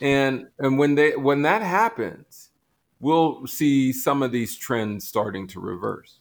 And 0.00 0.48
and 0.58 0.78
when 0.78 0.94
they 0.94 1.14
when 1.14 1.42
that 1.42 1.60
happens, 1.60 2.52
we'll 3.00 3.46
see 3.46 3.92
some 3.92 4.22
of 4.22 4.32
these 4.32 4.56
trends 4.56 5.06
starting 5.06 5.46
to 5.48 5.60
reverse. 5.60 6.20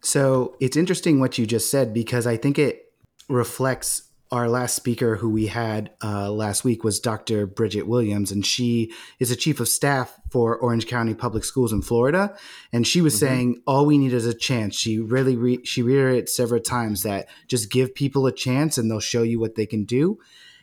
So 0.00 0.56
it's 0.60 0.78
interesting 0.78 1.20
what 1.20 1.36
you 1.36 1.46
just 1.46 1.70
said 1.70 1.92
because 1.92 2.26
I 2.26 2.38
think 2.38 2.58
it 2.58 2.90
reflects 3.28 4.04
our 4.32 4.48
last 4.48 4.74
speaker 4.74 5.16
who 5.16 5.28
we 5.28 5.46
had 5.46 5.90
uh, 6.02 6.32
last 6.32 6.64
week 6.64 6.82
was 6.82 6.98
Dr. 6.98 7.46
Bridget 7.46 7.86
Williams, 7.86 8.32
and 8.32 8.44
she 8.44 8.90
is 9.18 9.30
a 9.30 9.36
chief 9.36 9.60
of 9.60 9.68
staff 9.68 10.18
for 10.30 10.56
Orange 10.56 10.86
County 10.86 11.12
Public 11.12 11.44
Schools 11.44 11.70
in 11.70 11.82
Florida. 11.82 12.34
And 12.72 12.86
she 12.86 13.02
was 13.02 13.14
mm-hmm. 13.14 13.26
saying 13.26 13.62
all 13.66 13.84
we 13.84 13.98
need 13.98 14.14
is 14.14 14.24
a 14.24 14.32
chance. 14.32 14.74
She 14.74 14.98
really 14.98 15.36
re- 15.36 15.64
she 15.64 15.82
reiterated 15.82 16.30
several 16.30 16.62
times 16.62 17.02
that 17.02 17.28
just 17.46 17.70
give 17.70 17.94
people 17.94 18.26
a 18.26 18.32
chance 18.32 18.78
and 18.78 18.90
they'll 18.90 19.00
show 19.00 19.22
you 19.22 19.38
what 19.38 19.54
they 19.54 19.66
can 19.66 19.84
do. 19.84 20.18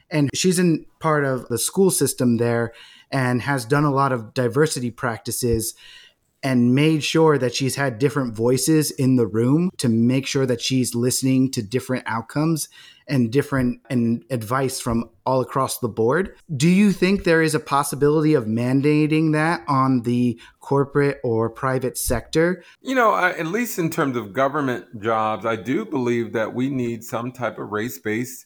And 0.09 0.31
she's 0.33 0.57
in 0.57 0.87
part 0.99 1.23
of 1.23 1.47
the 1.49 1.59
school 1.59 1.91
system 1.91 2.37
there 2.37 2.73
and 3.11 3.43
has 3.43 3.65
done 3.65 3.83
a 3.83 3.91
lot 3.91 4.11
of 4.11 4.33
diversity 4.33 4.89
practices 4.89 5.75
and 6.41 6.73
made 6.73 7.03
sure 7.03 7.37
that 7.37 7.53
she's 7.53 7.75
had 7.75 7.99
different 7.99 8.33
voices 8.33 8.91
in 8.91 9.17
the 9.17 9.27
room 9.27 9.69
to 9.77 9.89
make 9.89 10.25
sure 10.25 10.45
that 10.45 10.61
she's 10.61 10.95
listening 10.95 11.51
to 11.51 11.61
different 11.61 12.03
outcomes 12.07 12.69
and 13.07 13.31
different 13.31 13.81
and 13.89 14.23
advice 14.29 14.79
from 14.79 15.09
all 15.25 15.41
across 15.41 15.79
the 15.79 15.89
board. 15.89 16.35
Do 16.55 16.69
you 16.69 16.91
think 16.91 17.23
there 17.23 17.41
is 17.41 17.55
a 17.55 17.59
possibility 17.59 18.35
of 18.35 18.45
mandating 18.45 19.33
that 19.33 19.63
on 19.67 20.03
the 20.03 20.39
corporate 20.59 21.19
or 21.23 21.49
private 21.49 21.97
sector? 21.97 22.63
You 22.81 22.95
know, 22.95 23.11
I, 23.11 23.31
at 23.31 23.47
least 23.47 23.79
in 23.79 23.89
terms 23.89 24.15
of 24.15 24.31
government 24.31 25.01
jobs, 25.01 25.45
I 25.45 25.55
do 25.55 25.85
believe 25.85 26.33
that 26.33 26.53
we 26.53 26.69
need 26.69 27.03
some 27.03 27.31
type 27.31 27.57
of 27.57 27.71
race-based 27.71 28.45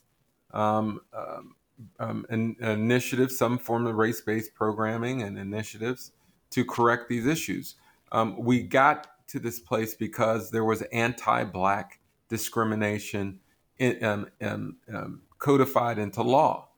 um, 0.51 1.01
um, 1.13 1.55
um, 1.99 2.25
initiative, 2.29 3.31
some 3.31 3.57
form 3.57 3.85
of 3.85 3.95
race-based 3.95 4.55
programming 4.55 5.21
and 5.21 5.37
initiatives 5.37 6.11
to 6.51 6.63
correct 6.63 7.09
these 7.09 7.25
issues. 7.25 7.75
Um, 8.13 8.41
we 8.41 8.63
got 8.63 9.07
to 9.27 9.39
this 9.39 9.59
place 9.59 9.95
because 9.95 10.51
there 10.51 10.63
was 10.63 10.83
anti-black 10.93 11.99
discrimination 12.29 13.39
in, 13.79 14.03
um, 14.03 14.27
um, 14.41 14.77
um, 14.93 15.21
codified 15.39 15.97
into 15.97 16.21
law. 16.21 16.69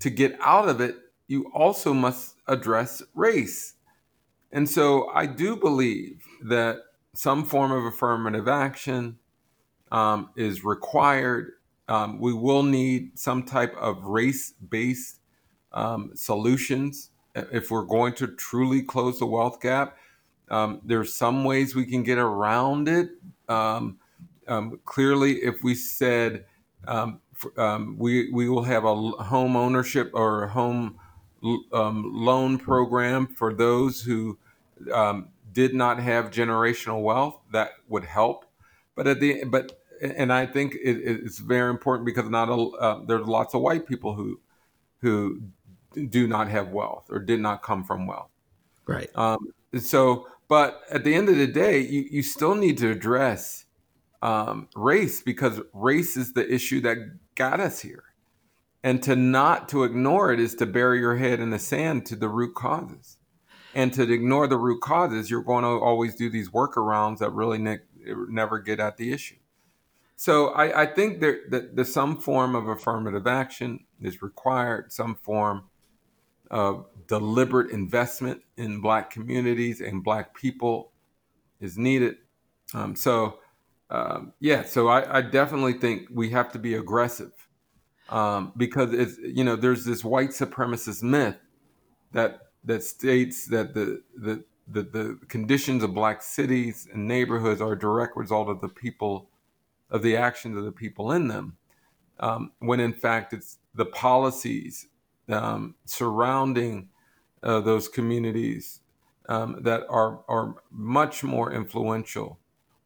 To 0.00 0.10
get 0.10 0.38
out 0.40 0.68
of 0.68 0.80
it, 0.80 0.96
you 1.26 1.50
also 1.54 1.92
must 1.92 2.36
address 2.46 3.02
race. 3.14 3.74
And 4.52 4.68
so 4.68 5.08
I 5.08 5.26
do 5.26 5.56
believe 5.56 6.22
that 6.44 6.76
some 7.14 7.44
form 7.44 7.72
of 7.72 7.84
affirmative 7.84 8.46
action 8.46 9.18
um, 9.90 10.30
is 10.36 10.64
required. 10.64 11.52
Um, 11.88 12.20
we 12.20 12.32
will 12.32 12.62
need 12.62 13.18
some 13.18 13.42
type 13.42 13.74
of 13.76 14.04
race 14.04 14.52
based 14.52 15.20
um, 15.72 16.12
solutions 16.14 17.10
if 17.34 17.70
we're 17.70 17.84
going 17.84 18.14
to 18.14 18.26
truly 18.28 18.82
close 18.82 19.18
the 19.18 19.26
wealth 19.26 19.60
gap. 19.60 19.96
Um, 20.50 20.80
there's 20.84 21.14
some 21.14 21.44
ways 21.44 21.74
we 21.74 21.84
can 21.84 22.02
get 22.02 22.18
around 22.18 22.88
it. 22.88 23.10
Um, 23.48 23.98
um, 24.46 24.80
clearly, 24.84 25.36
if 25.42 25.62
we 25.62 25.74
said 25.74 26.46
um, 26.86 27.20
um, 27.56 27.96
we 27.98 28.30
we 28.30 28.48
will 28.48 28.62
have 28.62 28.84
a 28.84 28.94
home 28.94 29.56
ownership 29.56 30.10
or 30.14 30.44
a 30.44 30.48
home 30.48 30.98
um, 31.72 32.10
loan 32.14 32.58
program 32.58 33.26
for 33.26 33.52
those 33.52 34.00
who 34.00 34.38
did 35.52 35.74
not 35.74 35.98
have 35.98 36.30
generational 36.30 37.02
wealth, 37.02 37.40
that 37.52 37.70
would 37.88 38.04
help. 38.04 38.44
But 38.94 39.06
at 39.06 39.20
the 39.20 39.44
but 39.44 39.80
and 40.00 40.32
I 40.32 40.46
think 40.46 40.74
it, 40.74 40.98
it's 41.04 41.38
very 41.38 41.70
important 41.70 42.06
because 42.06 42.28
not 42.28 42.48
a, 42.48 42.54
uh, 42.54 43.04
there's 43.04 43.26
lots 43.26 43.54
of 43.54 43.60
white 43.60 43.86
people 43.86 44.14
who 44.14 44.40
who 45.00 45.42
do 46.08 46.26
not 46.26 46.48
have 46.48 46.68
wealth 46.68 47.06
or 47.10 47.18
did 47.18 47.40
not 47.40 47.62
come 47.62 47.84
from 47.84 48.06
wealth. 48.06 48.30
Right. 48.86 49.10
Um, 49.16 49.52
so 49.80 50.28
but 50.48 50.82
at 50.90 51.04
the 51.04 51.14
end 51.14 51.28
of 51.28 51.36
the 51.36 51.46
day, 51.46 51.78
you, 51.78 52.06
you 52.10 52.22
still 52.22 52.54
need 52.54 52.78
to 52.78 52.90
address 52.90 53.66
um, 54.22 54.68
race 54.74 55.22
because 55.22 55.60
race 55.72 56.16
is 56.16 56.32
the 56.32 56.52
issue 56.52 56.80
that 56.80 56.98
got 57.34 57.60
us 57.60 57.80
here. 57.80 58.04
And 58.82 59.02
to 59.02 59.14
not 59.14 59.68
to 59.70 59.84
ignore 59.84 60.32
it 60.32 60.40
is 60.40 60.54
to 60.56 60.66
bury 60.66 61.00
your 61.00 61.16
head 61.16 61.40
in 61.40 61.50
the 61.50 61.58
sand 61.58 62.06
to 62.06 62.16
the 62.16 62.28
root 62.28 62.54
causes. 62.54 63.18
And 63.74 63.92
to 63.92 64.10
ignore 64.10 64.46
the 64.46 64.56
root 64.56 64.80
causes, 64.80 65.30
you're 65.30 65.42
going 65.42 65.64
to 65.64 65.68
always 65.68 66.14
do 66.14 66.30
these 66.30 66.48
workarounds 66.50 67.18
that 67.18 67.30
really 67.30 67.58
ne- 67.58 67.80
never 68.28 68.58
get 68.58 68.80
at 68.80 68.96
the 68.96 69.12
issue. 69.12 69.36
So 70.16 70.48
I, 70.48 70.82
I 70.82 70.86
think 70.86 71.20
there, 71.20 71.40
that 71.50 71.76
there's 71.76 71.92
some 71.92 72.20
form 72.20 72.54
of 72.54 72.66
affirmative 72.66 73.26
action 73.26 73.84
is 74.00 74.22
required, 74.22 74.92
some 74.92 75.14
form 75.14 75.67
of 76.50 76.86
deliberate 77.06 77.70
investment 77.70 78.42
in 78.56 78.80
Black 78.80 79.10
communities 79.10 79.80
and 79.80 80.02
Black 80.04 80.34
people 80.34 80.92
is 81.60 81.76
needed. 81.76 82.16
Um, 82.74 82.94
so, 82.94 83.38
um, 83.90 84.32
yeah, 84.40 84.64
so 84.64 84.88
I, 84.88 85.18
I, 85.18 85.22
definitely 85.22 85.72
think 85.72 86.08
we 86.10 86.28
have 86.30 86.52
to 86.52 86.58
be 86.58 86.74
aggressive 86.74 87.32
um, 88.10 88.52
because 88.56 88.92
it's 88.92 89.16
you 89.18 89.44
know 89.44 89.56
there's 89.56 89.84
this 89.84 90.04
white 90.04 90.30
supremacist 90.30 91.02
myth 91.02 91.36
that 92.12 92.40
that 92.64 92.82
states 92.82 93.46
that 93.46 93.74
the 93.74 94.02
the 94.16 94.44
the, 94.70 94.82
the 94.82 95.18
conditions 95.28 95.82
of 95.82 95.94
black 95.94 96.20
cities 96.22 96.86
and 96.92 97.08
neighborhoods 97.08 97.62
are 97.62 97.72
a 97.72 97.78
direct 97.78 98.16
result 98.16 98.48
of 98.48 98.60
the 98.60 98.68
people 98.68 99.30
of 99.90 100.02
the 100.02 100.16
actions 100.16 100.58
of 100.58 100.64
the 100.64 100.72
people 100.72 101.12
in 101.12 101.28
them 101.28 101.56
um, 102.20 102.52
when 102.58 102.80
in 102.80 102.92
fact 102.92 103.32
it's 103.32 103.58
the 103.74 103.86
policies 103.86 104.86
um, 105.28 105.74
surrounding 105.84 106.88
uh, 107.42 107.60
those 107.60 107.88
communities 107.88 108.80
um, 109.28 109.58
that 109.62 109.82
are 109.88 110.20
are 110.28 110.56
much 110.70 111.22
more 111.22 111.52
influential 111.52 112.38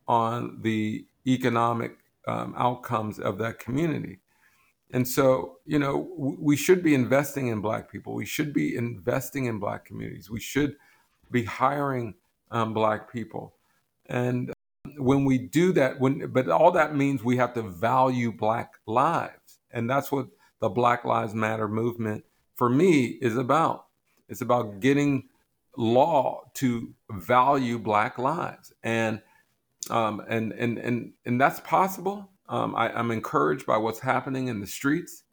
on 0.08 0.58
the 0.62 1.06
economic 1.26 1.98
um, 2.26 2.54
outcomes 2.56 3.18
of 3.18 3.38
that 3.38 3.58
community 3.58 4.18
and 4.92 5.08
so, 5.08 5.58
you 5.64 5.78
know, 5.78 6.10
we 6.16 6.54
should 6.56 6.82
be 6.82 6.94
investing 6.94 7.48
in 7.48 7.62
Black 7.62 7.90
people. 7.90 8.14
We 8.14 8.26
should 8.26 8.52
be 8.52 8.76
investing 8.76 9.46
in 9.46 9.58
Black 9.58 9.86
communities. 9.86 10.30
We 10.30 10.40
should 10.40 10.76
be 11.30 11.44
hiring 11.44 12.14
um, 12.50 12.74
Black 12.74 13.10
people. 13.10 13.54
And 14.06 14.50
um, 14.50 14.92
when 14.98 15.24
we 15.24 15.38
do 15.38 15.72
that, 15.72 15.98
when 15.98 16.30
but 16.30 16.48
all 16.50 16.72
that 16.72 16.94
means 16.94 17.24
we 17.24 17.38
have 17.38 17.54
to 17.54 17.62
value 17.62 18.32
Black 18.32 18.74
lives, 18.86 19.60
and 19.70 19.88
that's 19.88 20.12
what 20.12 20.26
the 20.60 20.68
Black 20.68 21.06
Lives 21.06 21.34
Matter 21.34 21.68
movement 21.68 22.24
for 22.62 22.70
me 22.70 23.06
is 23.06 23.36
about. 23.36 23.86
It's 24.28 24.40
about 24.40 24.78
getting 24.78 25.24
law 25.76 26.42
to 26.54 26.94
value 27.10 27.76
Black 27.76 28.18
lives, 28.18 28.72
and 28.84 29.20
um, 29.90 30.22
and 30.28 30.52
and 30.52 30.78
and 30.78 31.12
and 31.26 31.40
that's 31.40 31.58
possible 31.58 32.30
um, 32.48 32.76
I, 32.76 32.96
am 32.96 33.10
encouraged 33.10 33.66
by 33.66 33.78
what's 33.78 33.98
happening 33.98 34.46
in 34.46 34.60
the 34.60 34.68
streets. 34.68 35.24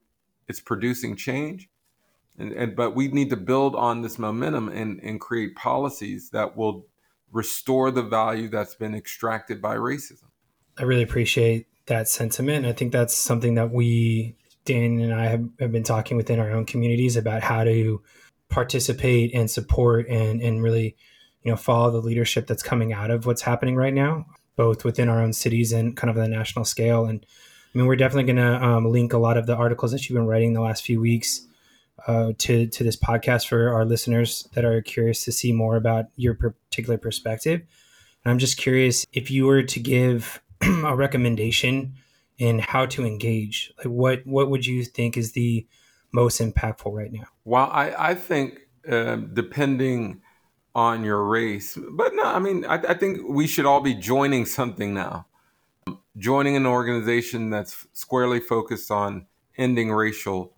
It's 0.48 0.60
producing 0.60 1.16
change, 1.16 1.70
and, 2.40 2.52
and 2.52 2.76
but 2.76 2.96
we 2.96 3.10
need 3.10 3.30
to 3.30 3.38
build 3.38 3.76
on 3.76 4.02
this 4.02 4.18
momentum 4.18 4.68
and, 4.68 5.00
and 5.04 5.22
create 5.22 5.56
policies 5.56 6.32
that 6.32 6.58
will 6.58 6.88
restore 7.32 7.92
the 7.92 8.02
value 8.02 8.48
that's 8.48 8.74
been 8.74 8.96
extracted 8.96 9.62
by 9.62 9.76
racism. 9.76 10.30
I 10.80 10.82
really 10.82 11.04
appreciate 11.04 11.68
that 11.86 12.08
sentiment. 12.08 12.66
I 12.66 12.74
think 12.74 12.92
that's 12.92 13.16
something 13.16 13.54
that 13.54 13.70
we, 13.70 14.36
Dan 14.66 15.00
and 15.00 15.14
I, 15.14 15.26
have, 15.26 15.50
have 15.60 15.72
been 15.72 15.84
talking 15.84 16.18
within 16.18 16.40
our 16.40 16.52
own 16.52 16.66
communities 16.66 17.16
about 17.16 17.42
how 17.42 17.64
to 17.64 18.02
participate 18.50 19.34
and 19.34 19.50
support 19.50 20.08
and 20.08 20.42
and 20.42 20.64
really, 20.64 20.96
you 21.44 21.52
know, 21.52 21.58
follow 21.58 21.92
the 21.92 22.02
leadership 22.02 22.48
that's 22.48 22.64
coming 22.64 22.94
out 22.94 23.12
of 23.12 23.26
what's 23.26 23.42
happening 23.42 23.76
right 23.76 23.94
now 23.94 24.26
both 24.60 24.84
within 24.84 25.08
our 25.08 25.22
own 25.22 25.32
cities 25.32 25.72
and 25.72 25.96
kind 25.96 26.10
of 26.10 26.18
the 26.18 26.28
national 26.28 26.66
scale. 26.66 27.06
And 27.06 27.26
I 27.74 27.78
mean, 27.78 27.88
we're 27.88 27.96
definitely 27.96 28.34
going 28.34 28.46
to 28.46 28.62
um, 28.62 28.92
link 28.92 29.14
a 29.14 29.18
lot 29.18 29.38
of 29.38 29.46
the 29.46 29.56
articles 29.56 29.94
that 29.94 30.10
you've 30.10 30.18
been 30.18 30.28
writing 30.28 30.52
the 30.52 30.60
last 30.60 30.84
few 30.84 31.00
weeks 31.00 31.48
uh, 32.08 32.34
to 32.40 32.68
to 32.68 32.84
this 32.84 32.98
podcast 32.98 33.48
for 33.48 33.74
our 33.74 33.86
listeners 33.86 34.50
that 34.56 34.66
are 34.66 34.82
curious 34.82 35.24
to 35.24 35.32
see 35.32 35.54
more 35.54 35.78
about 35.78 36.08
your 36.18 36.34
particular 36.34 36.98
perspective. 36.98 37.62
And 38.26 38.32
I'm 38.32 38.38
just 38.38 38.58
curious 38.58 39.06
if 39.14 39.32
you 39.32 39.46
were 39.46 39.64
to 39.64 39.80
give 39.80 40.42
a 40.62 40.94
recommendation 40.94 41.94
in 42.40 42.58
how 42.60 42.88
to 42.88 43.06
engage. 43.06 43.72
Like, 43.78 43.88
what 43.88 44.26
what 44.26 44.50
would 44.50 44.66
you 44.66 44.84
think 44.84 45.18
is 45.18 45.34
the 45.34 45.68
most 46.12 46.42
impactful 46.42 46.92
right 46.92 47.12
now? 47.12 47.26
Well, 47.46 47.70
I 47.72 48.12
I 48.12 48.16
think 48.16 48.62
uh, 48.90 49.18
depending 49.18 50.22
on 50.74 51.04
your 51.04 51.24
race. 51.24 51.78
But 51.92 52.14
no, 52.16 52.24
I 52.24 52.40
mean, 52.40 52.66
I, 52.66 52.76
I 52.76 52.94
think 52.94 53.20
we 53.28 53.48
should 53.48 53.66
all 53.66 53.82
be 53.82 53.94
joining 53.94 54.46
something 54.46 54.94
now. 54.94 55.28
Joining 56.18 56.56
an 56.56 56.66
organization 56.66 57.50
that's 57.50 57.88
squarely 57.94 58.40
focused 58.40 58.90
on 58.92 59.28
ending 59.58 59.92
racial 59.92 60.56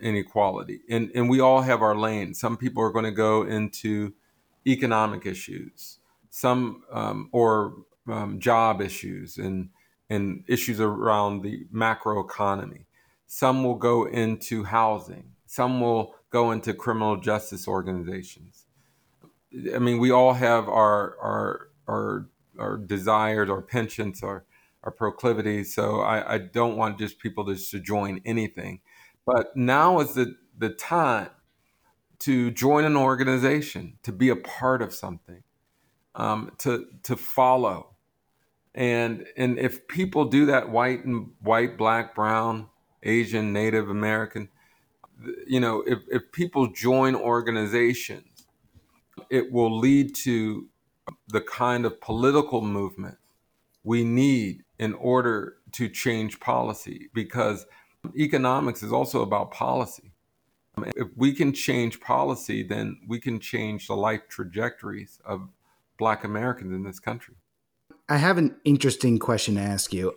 inequality. 0.00 0.80
And, 0.88 1.10
and 1.14 1.28
we 1.28 1.40
all 1.40 1.60
have 1.60 1.82
our 1.82 1.96
lane. 1.96 2.34
Some 2.34 2.56
people 2.56 2.82
are 2.82 2.90
going 2.90 3.04
to 3.04 3.12
go 3.12 3.42
into 3.42 4.14
economic 4.66 5.26
issues, 5.26 5.98
some 6.30 6.82
um, 6.90 7.28
or 7.32 7.74
um, 8.08 8.40
job 8.40 8.80
issues 8.80 9.38
and, 9.38 9.68
and 10.12 10.44
issues 10.46 10.80
around 10.80 11.42
the 11.42 11.66
macro 11.70 12.20
economy. 12.20 12.86
Some 13.26 13.64
will 13.64 13.76
go 13.76 14.04
into 14.04 14.64
housing. 14.64 15.32
Some 15.46 15.80
will 15.80 16.14
go 16.30 16.50
into 16.50 16.74
criminal 16.74 17.16
justice 17.16 17.66
organizations. 17.66 18.66
I 19.74 19.78
mean, 19.78 19.98
we 19.98 20.10
all 20.10 20.34
have 20.34 20.68
our 20.68 21.16
our 21.20 21.68
our 21.88 22.26
our 22.58 22.76
desires, 22.76 23.48
our 23.48 23.62
penchants, 23.62 24.22
our 24.22 24.44
our 24.82 24.90
proclivities. 24.90 25.74
So 25.74 26.00
I, 26.00 26.34
I 26.34 26.38
don't 26.38 26.76
want 26.76 26.98
just 26.98 27.18
people 27.18 27.44
just 27.44 27.70
to 27.70 27.80
join 27.80 28.20
anything. 28.24 28.80
But 29.24 29.56
now 29.56 30.00
is 30.00 30.14
the 30.14 30.36
the 30.58 30.70
time 30.70 31.30
to 32.20 32.50
join 32.50 32.84
an 32.84 32.96
organization, 32.96 33.98
to 34.02 34.12
be 34.12 34.28
a 34.28 34.36
part 34.36 34.82
of 34.82 34.92
something, 34.92 35.42
um, 36.14 36.52
to 36.58 36.86
to 37.04 37.16
follow. 37.16 37.91
And 38.74 39.26
and 39.36 39.58
if 39.58 39.86
people 39.86 40.24
do 40.24 40.46
that, 40.46 40.70
white 40.70 41.04
and 41.04 41.32
white, 41.40 41.76
black, 41.76 42.14
brown, 42.14 42.68
Asian, 43.02 43.52
Native 43.52 43.90
American, 43.90 44.48
you 45.46 45.60
know, 45.60 45.82
if, 45.86 45.98
if 46.10 46.32
people 46.32 46.72
join 46.72 47.14
organizations 47.14 48.32
it 49.30 49.50
will 49.50 49.78
lead 49.78 50.14
to 50.14 50.68
the 51.28 51.40
kind 51.40 51.84
of 51.84 52.00
political 52.00 52.60
movement 52.60 53.16
we 53.82 54.04
need 54.04 54.62
in 54.78 54.94
order 54.94 55.56
to 55.72 55.88
change 55.88 56.38
policy 56.38 57.08
because 57.14 57.66
economics 58.16 58.82
is 58.82 58.92
also 58.92 59.22
about 59.22 59.50
policy. 59.50 60.12
Um, 60.76 60.84
if 60.96 61.08
we 61.16 61.32
can 61.32 61.52
change 61.52 62.00
policy, 62.00 62.62
then 62.62 62.98
we 63.08 63.18
can 63.18 63.40
change 63.40 63.86
the 63.86 63.96
life 63.96 64.28
trajectories 64.28 65.18
of 65.24 65.48
Black 65.98 66.24
Americans 66.24 66.72
in 66.72 66.82
this 66.82 67.00
country. 67.00 67.34
I 68.08 68.16
have 68.18 68.38
an 68.38 68.56
interesting 68.64 69.18
question 69.18 69.54
to 69.54 69.60
ask 69.60 69.92
you. 69.92 70.14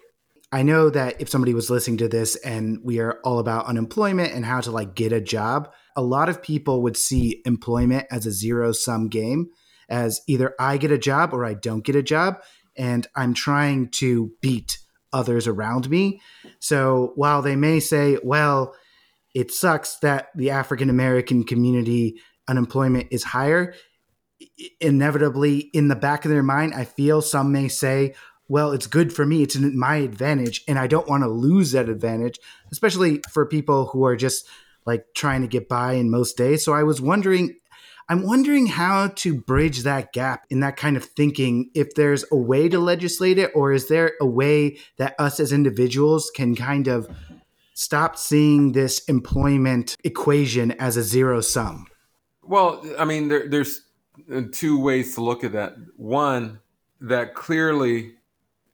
I 0.51 0.63
know 0.63 0.89
that 0.89 1.19
if 1.19 1.29
somebody 1.29 1.53
was 1.53 1.69
listening 1.69 1.97
to 1.97 2.07
this 2.07 2.35
and 2.37 2.79
we 2.83 2.99
are 2.99 3.19
all 3.23 3.39
about 3.39 3.65
unemployment 3.65 4.33
and 4.33 4.45
how 4.45 4.61
to 4.61 4.71
like 4.71 4.95
get 4.95 5.11
a 5.11 5.21
job, 5.21 5.69
a 5.95 6.01
lot 6.01 6.29
of 6.29 6.41
people 6.41 6.81
would 6.83 6.97
see 6.97 7.41
employment 7.45 8.07
as 8.11 8.25
a 8.25 8.31
zero 8.31 8.71
sum 8.71 9.07
game, 9.07 9.49
as 9.89 10.21
either 10.27 10.53
I 10.59 10.77
get 10.77 10.91
a 10.91 10.97
job 10.97 11.33
or 11.33 11.45
I 11.45 11.53
don't 11.53 11.83
get 11.83 11.95
a 11.95 12.03
job, 12.03 12.41
and 12.77 13.07
I'm 13.15 13.33
trying 13.33 13.89
to 13.91 14.31
beat 14.41 14.79
others 15.13 15.47
around 15.47 15.89
me. 15.89 16.21
So 16.59 17.13
while 17.15 17.41
they 17.41 17.55
may 17.55 17.79
say, 17.79 18.17
well, 18.23 18.75
it 19.33 19.51
sucks 19.51 19.97
that 19.99 20.27
the 20.35 20.49
African 20.49 20.89
American 20.89 21.43
community 21.43 22.21
unemployment 22.47 23.07
is 23.11 23.23
higher, 23.23 23.73
inevitably 24.79 25.59
in 25.73 25.87
the 25.87 25.95
back 25.95 26.25
of 26.25 26.31
their 26.31 26.43
mind, 26.43 26.73
I 26.73 26.85
feel 26.85 27.21
some 27.21 27.51
may 27.51 27.67
say, 27.67 28.15
well, 28.47 28.71
it's 28.71 28.87
good 28.87 29.11
for 29.11 29.25
me. 29.25 29.41
It's 29.41 29.55
my 29.57 29.97
advantage, 29.97 30.63
and 30.67 30.77
I 30.77 30.87
don't 30.87 31.07
want 31.07 31.23
to 31.23 31.29
lose 31.29 31.71
that 31.71 31.89
advantage, 31.89 32.39
especially 32.71 33.21
for 33.31 33.45
people 33.45 33.87
who 33.87 34.05
are 34.05 34.15
just 34.15 34.47
like 34.85 35.05
trying 35.15 35.41
to 35.41 35.47
get 35.47 35.67
by 35.67 35.93
in 35.93 36.11
most 36.11 36.37
days. 36.37 36.63
So 36.63 36.73
I 36.73 36.83
was 36.83 37.01
wondering, 37.01 37.55
I'm 38.07 38.21
wondering 38.21 38.67
how 38.67 39.07
to 39.07 39.33
bridge 39.33 39.81
that 39.81 40.13
gap 40.13 40.45
in 40.51 40.59
that 40.59 40.77
kind 40.77 40.95
of 40.95 41.03
thinking. 41.03 41.71
If 41.73 41.95
there's 41.95 42.23
a 42.31 42.37
way 42.37 42.69
to 42.69 42.79
legislate 42.79 43.39
it, 43.39 43.51
or 43.55 43.71
is 43.71 43.87
there 43.87 44.13
a 44.21 44.27
way 44.27 44.77
that 44.97 45.15
us 45.17 45.39
as 45.39 45.51
individuals 45.51 46.31
can 46.35 46.55
kind 46.55 46.87
of 46.87 47.07
stop 47.73 48.15
seeing 48.15 48.73
this 48.73 48.99
employment 49.05 49.97
equation 50.03 50.71
as 50.73 50.97
a 50.97 51.03
zero 51.03 51.41
sum? 51.41 51.87
Well, 52.43 52.85
I 52.99 53.05
mean, 53.05 53.27
there, 53.27 53.49
there's 53.49 53.81
two 54.51 54.79
ways 54.79 55.15
to 55.15 55.21
look 55.21 55.43
at 55.43 55.51
that. 55.53 55.75
One, 55.97 56.59
that 57.01 57.33
clearly 57.33 58.15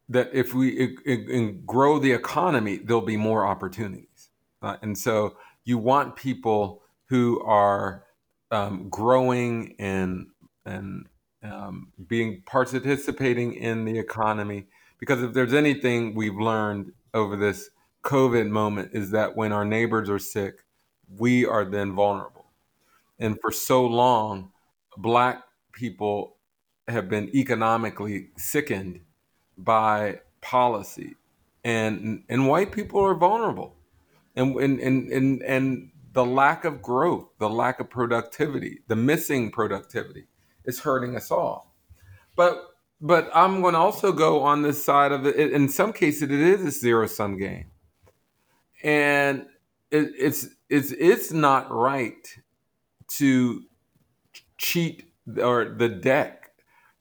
that 0.10 0.30
if 0.34 0.54
we 0.54 0.70
it, 0.72 1.00
it, 1.06 1.66
grow 1.66 2.00
the 2.00 2.12
economy, 2.12 2.78
there'll 2.78 3.02
be 3.02 3.18
more 3.18 3.46
opportunities, 3.46 4.30
uh, 4.62 4.78
and 4.82 4.98
so 4.98 5.38
you 5.64 5.78
want 5.78 6.16
people 6.16 6.82
who 7.06 7.42
are 7.44 8.04
um, 8.52 8.90
growing 8.90 9.76
and 9.80 10.28
and 10.66 11.08
um, 11.44 11.92
being 12.08 12.44
participating 12.46 13.54
in 13.54 13.86
the 13.86 13.98
economy. 13.98 14.68
Because 15.00 15.24
if 15.24 15.34
there's 15.34 15.54
anything 15.54 16.14
we've 16.14 16.38
learned 16.38 16.94
over 17.14 17.36
this 17.36 17.70
COVID 18.04 18.50
moment 18.50 18.92
is 18.94 19.12
that 19.12 19.36
when 19.36 19.52
our 19.52 19.66
neighbors 19.66 20.10
are 20.10 20.20
sick, 20.20 20.64
we 21.18 21.46
are 21.46 21.66
then 21.66 21.94
vulnerable. 21.94 22.46
And 23.20 23.40
for 23.40 23.52
so 23.52 23.86
long, 23.86 24.51
black 24.98 25.44
people 25.74 26.38
have 26.88 27.10
been 27.10 27.30
economically 27.36 28.30
sickened 28.38 29.02
by 29.58 30.20
policy, 30.42 31.16
and 31.64 32.24
and 32.30 32.48
white 32.48 32.72
people 32.72 33.02
are 33.02 33.16
vulnerable, 33.16 33.76
and 34.36 34.56
and 34.58 34.80
and 34.80 35.12
and, 35.12 35.42
and 35.44 35.92
the 36.14 36.26
lack 36.26 36.66
of 36.66 36.82
growth, 36.82 37.28
the 37.40 37.50
lack 37.50 37.80
of 37.80 37.90
productivity, 37.90 38.82
the 38.88 38.96
missing 38.96 39.52
productivity 39.52 40.26
is 40.66 40.80
hurting 40.80 41.16
us 41.16 41.32
all. 41.32 41.74
But 42.36 42.68
but 43.00 43.30
I'm 43.34 43.62
going 43.62 43.74
to 43.74 43.80
also 43.80 44.12
go 44.12 44.44
on 44.44 44.62
this 44.62 44.84
side 44.84 45.12
of 45.12 45.26
it. 45.26 45.36
In 45.36 45.70
some 45.70 45.92
cases, 45.92 46.24
it 46.24 46.32
is 46.32 46.64
a 46.66 46.72
zero 46.72 47.08
sum 47.08 47.38
game, 47.38 47.72
and 48.84 49.46
it, 49.90 50.12
it's 50.18 50.48
it's 50.70 50.92
it's 50.92 51.32
not 51.32 51.72
right 51.72 52.38
to 53.18 53.64
cheat 54.62 55.12
or 55.41 55.65
the 55.65 55.89
deck 55.89 56.52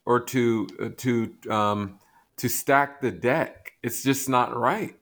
or 0.06 0.18
to 0.18 0.66
to 0.96 1.34
um, 1.50 1.98
to 2.38 2.48
stack 2.48 3.00
the 3.00 3.10
deck. 3.10 3.72
It's 3.82 4.02
just 4.02 4.28
not 4.28 4.56
right, 4.56 4.96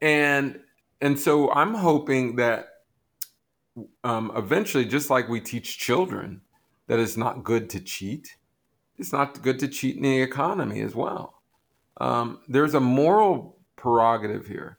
and 0.00 0.60
and 1.00 1.18
so 1.20 1.52
I'm 1.52 1.74
hoping 1.74 2.36
that 2.36 2.68
um, 4.02 4.32
eventually, 4.34 4.86
just 4.86 5.10
like 5.10 5.28
we 5.28 5.40
teach 5.40 5.78
children 5.78 6.40
that 6.86 6.98
it's 6.98 7.16
not 7.16 7.44
good 7.44 7.68
to 7.70 7.80
cheat, 7.80 8.36
it's 8.96 9.12
not 9.12 9.42
good 9.42 9.58
to 9.58 9.68
cheat 9.68 9.96
in 9.96 10.02
the 10.02 10.22
economy 10.22 10.80
as 10.80 10.94
well. 10.94 11.42
Um, 11.98 12.40
there's 12.48 12.74
a 12.74 12.80
moral 12.80 13.58
prerogative 13.76 14.46
here 14.46 14.78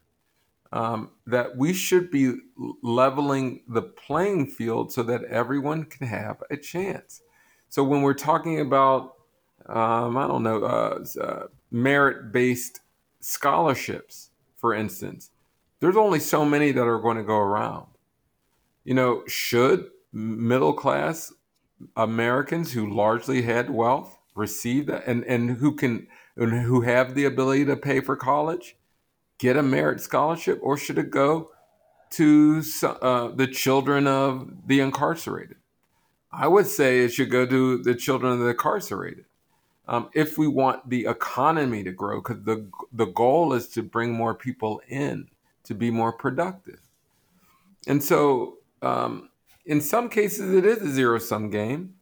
um, 0.72 1.10
that 1.26 1.56
we 1.56 1.72
should 1.72 2.10
be 2.10 2.34
leveling 2.82 3.62
the 3.68 3.82
playing 3.82 4.46
field 4.46 4.92
so 4.92 5.02
that 5.02 5.24
everyone 5.24 5.84
can 5.84 6.06
have 6.06 6.42
a 6.50 6.56
chance. 6.56 7.22
So 7.68 7.82
when 7.84 8.02
we're 8.02 8.14
talking 8.14 8.60
about, 8.60 9.14
um, 9.66 10.16
I 10.16 10.26
don't 10.26 10.42
know, 10.42 10.64
uh, 10.64 11.04
uh, 11.20 11.46
merit 11.70 12.32
based 12.32 12.80
scholarships, 13.20 14.30
for 14.56 14.74
instance, 14.74 15.30
there's 15.80 15.96
only 15.96 16.20
so 16.20 16.44
many 16.44 16.72
that 16.72 16.82
are 16.82 17.00
going 17.00 17.16
to 17.16 17.22
go 17.22 17.38
around. 17.38 17.86
You 18.84 18.94
know, 18.94 19.22
should 19.26 19.90
middle 20.12 20.72
class 20.72 21.32
Americans 21.96 22.72
who 22.72 22.92
largely 22.92 23.42
had 23.42 23.70
wealth 23.70 24.18
receive 24.34 24.86
that 24.86 25.06
and, 25.06 25.24
and 25.24 25.58
who 25.58 25.74
can 25.74 26.06
and 26.36 26.52
who 26.64 26.82
have 26.82 27.14
the 27.14 27.24
ability 27.24 27.64
to 27.66 27.76
pay 27.76 28.00
for 28.00 28.16
college 28.16 28.76
get 29.38 29.56
a 29.56 29.62
merit 29.62 30.00
scholarship 30.00 30.58
or 30.62 30.76
should 30.76 30.98
it 30.98 31.10
go 31.10 31.50
to 32.10 32.62
uh, 32.82 33.28
the 33.28 33.46
children 33.46 34.06
of 34.06 34.50
the 34.66 34.80
incarcerated? 34.80 35.56
I 36.30 36.46
would 36.46 36.66
say 36.66 37.00
it 37.00 37.12
should 37.12 37.30
go 37.30 37.46
to 37.46 37.78
the 37.78 37.94
children 37.94 38.32
of 38.32 38.38
the 38.40 38.48
incarcerated. 38.48 39.24
Um, 39.86 40.10
if 40.12 40.36
we 40.36 40.46
want 40.46 40.90
the 40.90 41.06
economy 41.06 41.82
to 41.82 41.92
grow, 41.92 42.20
because 42.20 42.42
the 42.42 42.68
the 42.92 43.06
goal 43.06 43.54
is 43.54 43.68
to 43.68 43.82
bring 43.82 44.12
more 44.12 44.34
people 44.34 44.82
in 44.86 45.28
to 45.64 45.74
be 45.74 45.90
more 45.90 46.12
productive, 46.12 46.80
and 47.86 48.04
so 48.04 48.58
um, 48.82 49.30
in 49.64 49.80
some 49.80 50.10
cases 50.10 50.52
it 50.52 50.66
is 50.66 50.82
a 50.82 50.90
zero 50.90 51.18
sum 51.18 51.48
game, 51.48 51.94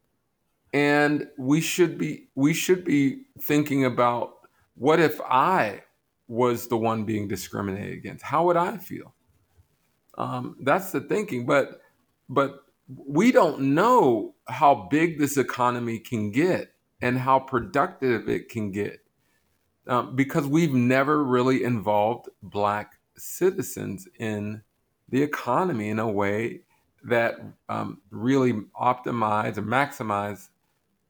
and 0.73 1.29
we 1.39 1.61
should 1.61 1.97
be 1.97 2.27
we 2.35 2.53
should 2.53 2.85
be 2.85 3.23
thinking 3.41 3.85
about 3.85 4.35
what 4.75 4.99
if 4.99 5.21
I 5.21 5.83
was 6.29 6.69
the 6.69 6.77
one 6.77 7.05
being 7.05 7.29
discriminated 7.29 7.99
against? 7.99 8.25
How 8.25 8.47
would 8.47 8.57
I 8.57 8.77
feel? 8.79 9.15
Um, 10.19 10.57
that's 10.61 10.93
the 10.93 11.01
thinking, 11.01 11.47
but 11.47 11.81
but 12.29 12.61
we 12.89 13.33
don't 13.33 13.75
know 13.75 14.35
how 14.49 14.89
big 14.91 15.19
this 15.19 15.37
economy 15.37 15.99
can 15.99 16.31
get 16.31 16.73
and 17.01 17.19
how 17.19 17.39
productive 17.39 18.29
it 18.29 18.49
can 18.49 18.71
get 18.71 19.01
um, 19.87 20.17
because 20.17 20.47
we've 20.47 20.73
never 20.73 21.23
really 21.23 21.63
involved 21.63 22.29
black 22.43 22.95
citizens 23.17 24.09
in 24.19 24.63
the 25.09 25.23
economy 25.23 25.89
in 25.89 25.99
a 25.99 26.09
way 26.09 26.61
that 27.05 27.35
um, 27.69 28.01
really 28.11 28.53
optimize 28.81 29.57
and 29.57 29.67
maximize 29.67 30.49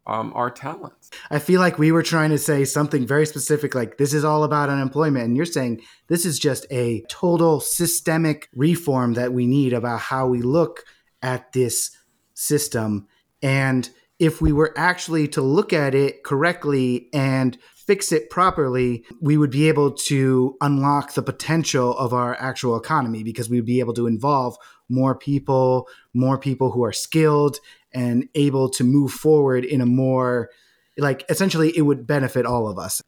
um, 0.07 0.33
our 0.35 0.51
talents. 0.51 1.11
I 1.31 1.39
feel 1.39 1.61
like 1.61 1.79
we 1.79 1.93
were 1.93 2.03
trying 2.03 2.31
to 2.31 2.39
say 2.39 2.65
something 2.65 3.07
very 3.07 3.27
specific, 3.27 3.75
like 3.75 3.99
this 3.99 4.15
is 4.15 4.25
all 4.25 4.45
about 4.45 4.69
unemployment. 4.69 5.25
And 5.25 5.37
you're 5.37 5.47
saying 5.47 5.83
this 6.09 6.25
is 6.25 6.39
just 6.39 6.67
a 6.71 7.03
total 7.09 7.61
systemic 7.61 8.49
reform 8.55 9.15
that 9.15 9.33
we 9.33 9.47
need 9.47 9.73
about 9.73 10.01
how 10.01 10.27
we 10.27 10.43
look 10.43 10.85
at 11.23 11.53
this 11.53 11.97
system. 12.35 13.09
And 13.43 13.89
if 14.19 14.41
we 14.41 14.53
were 14.53 14.73
actually 14.77 15.29
to 15.29 15.43
look 15.43 15.73
at 15.73 15.95
it 15.95 16.25
correctly 16.25 17.09
and 17.13 17.59
fix 17.87 18.11
it 18.13 18.31
properly, 18.31 19.05
we 19.21 19.37
would 19.37 19.51
be 19.51 19.69
able 19.69 19.93
to 19.93 20.57
unlock 20.61 21.15
the 21.15 21.23
potential 21.23 21.97
of 21.97 22.13
our 22.13 22.35
actual 22.41 22.77
economy 22.77 23.23
because 23.23 23.49
we 23.49 23.57
would 23.57 23.67
be 23.67 23.81
able 23.81 23.95
to 23.95 24.07
involve 24.07 24.57
more 24.89 25.17
people, 25.17 25.89
more 26.13 26.39
people 26.39 26.73
who 26.73 26.85
are 26.85 26.93
skilled 26.93 27.59
and 27.93 28.29
able 28.35 28.69
to 28.69 28.85
move 28.85 29.13
forward 29.13 29.65
in 29.65 29.81
a 29.81 29.87
more 29.87 30.51
like 30.99 31.25
essentially 31.29 31.77
it 31.77 31.83
would 31.83 32.07
benefit 32.07 32.47
all 32.47 32.69
of 32.69 32.79
us. 32.79 33.03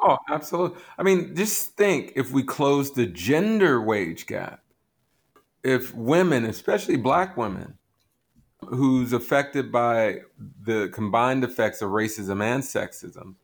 Oh, 0.00 0.18
absolutely. 0.28 0.78
I 0.96 1.02
mean, 1.02 1.34
just 1.34 1.76
think 1.76 2.12
if 2.14 2.30
we 2.30 2.42
close 2.42 2.92
the 2.92 3.06
gender 3.06 3.80
wage 3.80 4.26
gap, 4.26 4.60
if 5.64 5.94
women, 5.94 6.44
especially 6.44 6.96
black 6.96 7.36
women, 7.36 7.78
who's 8.60 9.12
affected 9.12 9.72
by 9.72 10.18
the 10.62 10.88
combined 10.92 11.44
effects 11.44 11.82
of 11.82 11.90
racism 11.90 12.42
and 12.42 12.62
sexism, 12.62 13.34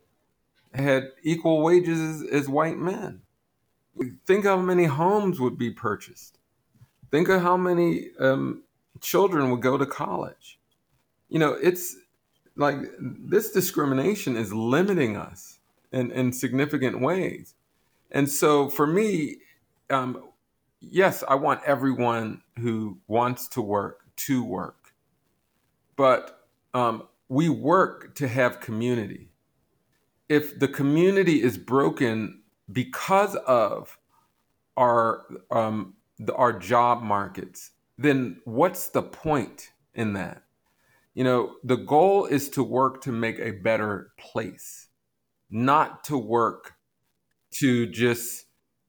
had 0.74 1.10
equal 1.22 1.62
wages 1.62 2.00
as, 2.00 2.30
as 2.30 2.48
white 2.48 2.78
men. 2.78 3.22
Think 4.26 4.44
how 4.44 4.56
many 4.56 4.84
homes 4.84 5.40
would 5.40 5.56
be 5.56 5.70
purchased. 5.70 6.38
Think 7.10 7.28
of 7.28 7.42
how 7.42 7.56
many 7.56 8.10
um, 8.18 8.64
children 9.00 9.50
would 9.50 9.62
go 9.62 9.78
to 9.78 9.86
college 9.86 10.58
you 11.34 11.40
know, 11.40 11.54
it's 11.54 11.96
like 12.54 12.76
this 13.00 13.50
discrimination 13.50 14.36
is 14.36 14.52
limiting 14.52 15.16
us 15.16 15.58
in, 15.92 16.12
in 16.12 16.32
significant 16.32 17.00
ways. 17.00 17.54
And 18.12 18.30
so 18.30 18.68
for 18.68 18.86
me, 18.86 19.38
um, 19.90 20.28
yes, 20.80 21.24
I 21.26 21.34
want 21.34 21.60
everyone 21.66 22.42
who 22.60 22.98
wants 23.08 23.48
to 23.48 23.60
work 23.60 24.02
to 24.16 24.44
work, 24.44 24.94
but 25.96 26.46
um, 26.72 27.08
we 27.28 27.48
work 27.48 28.14
to 28.14 28.28
have 28.28 28.60
community. 28.60 29.30
If 30.34 30.58
the 30.58 30.68
community 30.68 31.42
is 31.42 31.58
broken 31.58 32.42
because 32.70 33.34
of 33.36 33.98
our 34.76 35.24
um, 35.50 35.94
the, 36.18 36.34
our 36.34 36.52
job 36.52 37.02
markets, 37.02 37.70
then 37.98 38.40
what's 38.44 38.88
the 38.88 39.02
point 39.02 39.72
in 39.94 40.14
that? 40.14 40.44
you 41.14 41.22
know, 41.22 41.54
the 41.62 41.76
goal 41.76 42.26
is 42.26 42.48
to 42.50 42.62
work 42.62 43.00
to 43.02 43.12
make 43.12 43.38
a 43.38 43.52
better 43.52 44.12
place, 44.18 44.88
not 45.48 46.02
to 46.04 46.18
work 46.18 46.74
to 47.52 47.86
just 47.86 48.46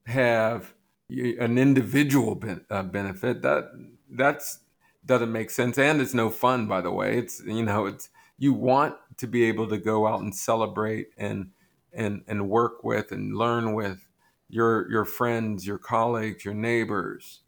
have 0.07 0.73
an 1.09 1.59
individual 1.59 2.33
ben, 2.33 2.65
uh, 2.71 2.81
benefit. 2.81 3.43
That 3.43 3.65
that's 4.09 4.59
doesn't 5.05 5.31
make 5.31 5.51
sense, 5.51 5.77
and 5.77 6.01
it's 6.01 6.15
no 6.15 6.31
fun. 6.31 6.67
By 6.67 6.81
the 6.81 6.91
way, 6.91 7.19
it's 7.19 7.41
you 7.45 7.63
know, 7.63 7.85
it's 7.85 8.09
you 8.37 8.53
want 8.53 8.95
to 9.17 9.27
be 9.27 9.43
able 9.45 9.67
to 9.67 9.77
go 9.77 10.07
out 10.07 10.21
and 10.21 10.35
celebrate 10.35 11.09
and 11.17 11.51
and 11.93 12.23
and 12.27 12.49
work 12.49 12.83
with 12.83 13.11
and 13.11 13.35
learn 13.35 13.73
with 13.73 14.07
your 14.49 14.89
your 14.91 15.05
friends, 15.05 15.65
your 15.65 15.77
colleagues, 15.77 16.45
your 16.45 16.53
neighbors. 16.53 17.41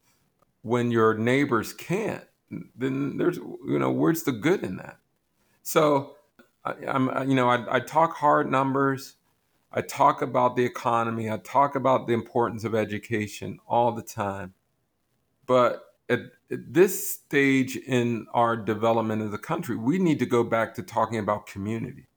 When 0.62 0.92
your 0.92 1.14
neighbors 1.14 1.72
can't, 1.72 2.26
then 2.76 3.18
there's 3.18 3.38
you 3.38 3.80
know 3.80 3.92
where's 3.92 4.24
the 4.24 4.32
good 4.32 4.64
in 4.64 4.78
that? 4.78 4.98
So 5.64 6.16
I, 6.64 6.74
am 6.86 7.30
you 7.30 7.36
know 7.36 7.50
I, 7.50 7.78
I 7.78 7.80
talk 7.80 8.16
hard 8.18 8.50
numbers. 8.50 9.16
I 9.72 9.82
talk 9.82 10.22
about 10.22 10.56
the 10.56 10.66
economy. 10.66 11.30
I 11.30 11.38
talk 11.38 11.76
about 11.76 12.08
the 12.08 12.14
importance 12.14 12.64
of 12.64 12.74
education 12.74 13.60
all 13.68 13.92
the 13.92 14.02
time. 14.02 14.54
But 15.46 15.87
at, 16.10 16.20
at 16.52 16.74
this 16.74 17.14
stage 17.14 17.76
in 17.76 18.26
our 18.34 18.56
development 18.56 19.22
as 19.22 19.34
a 19.34 19.38
country 19.38 19.76
we 19.76 20.00
need 20.00 20.20
to 20.20 20.26
go 20.26 20.44
back 20.44 20.74
to 20.74 20.84
talking 20.84 21.20
about 21.20 21.46
community 21.46 22.08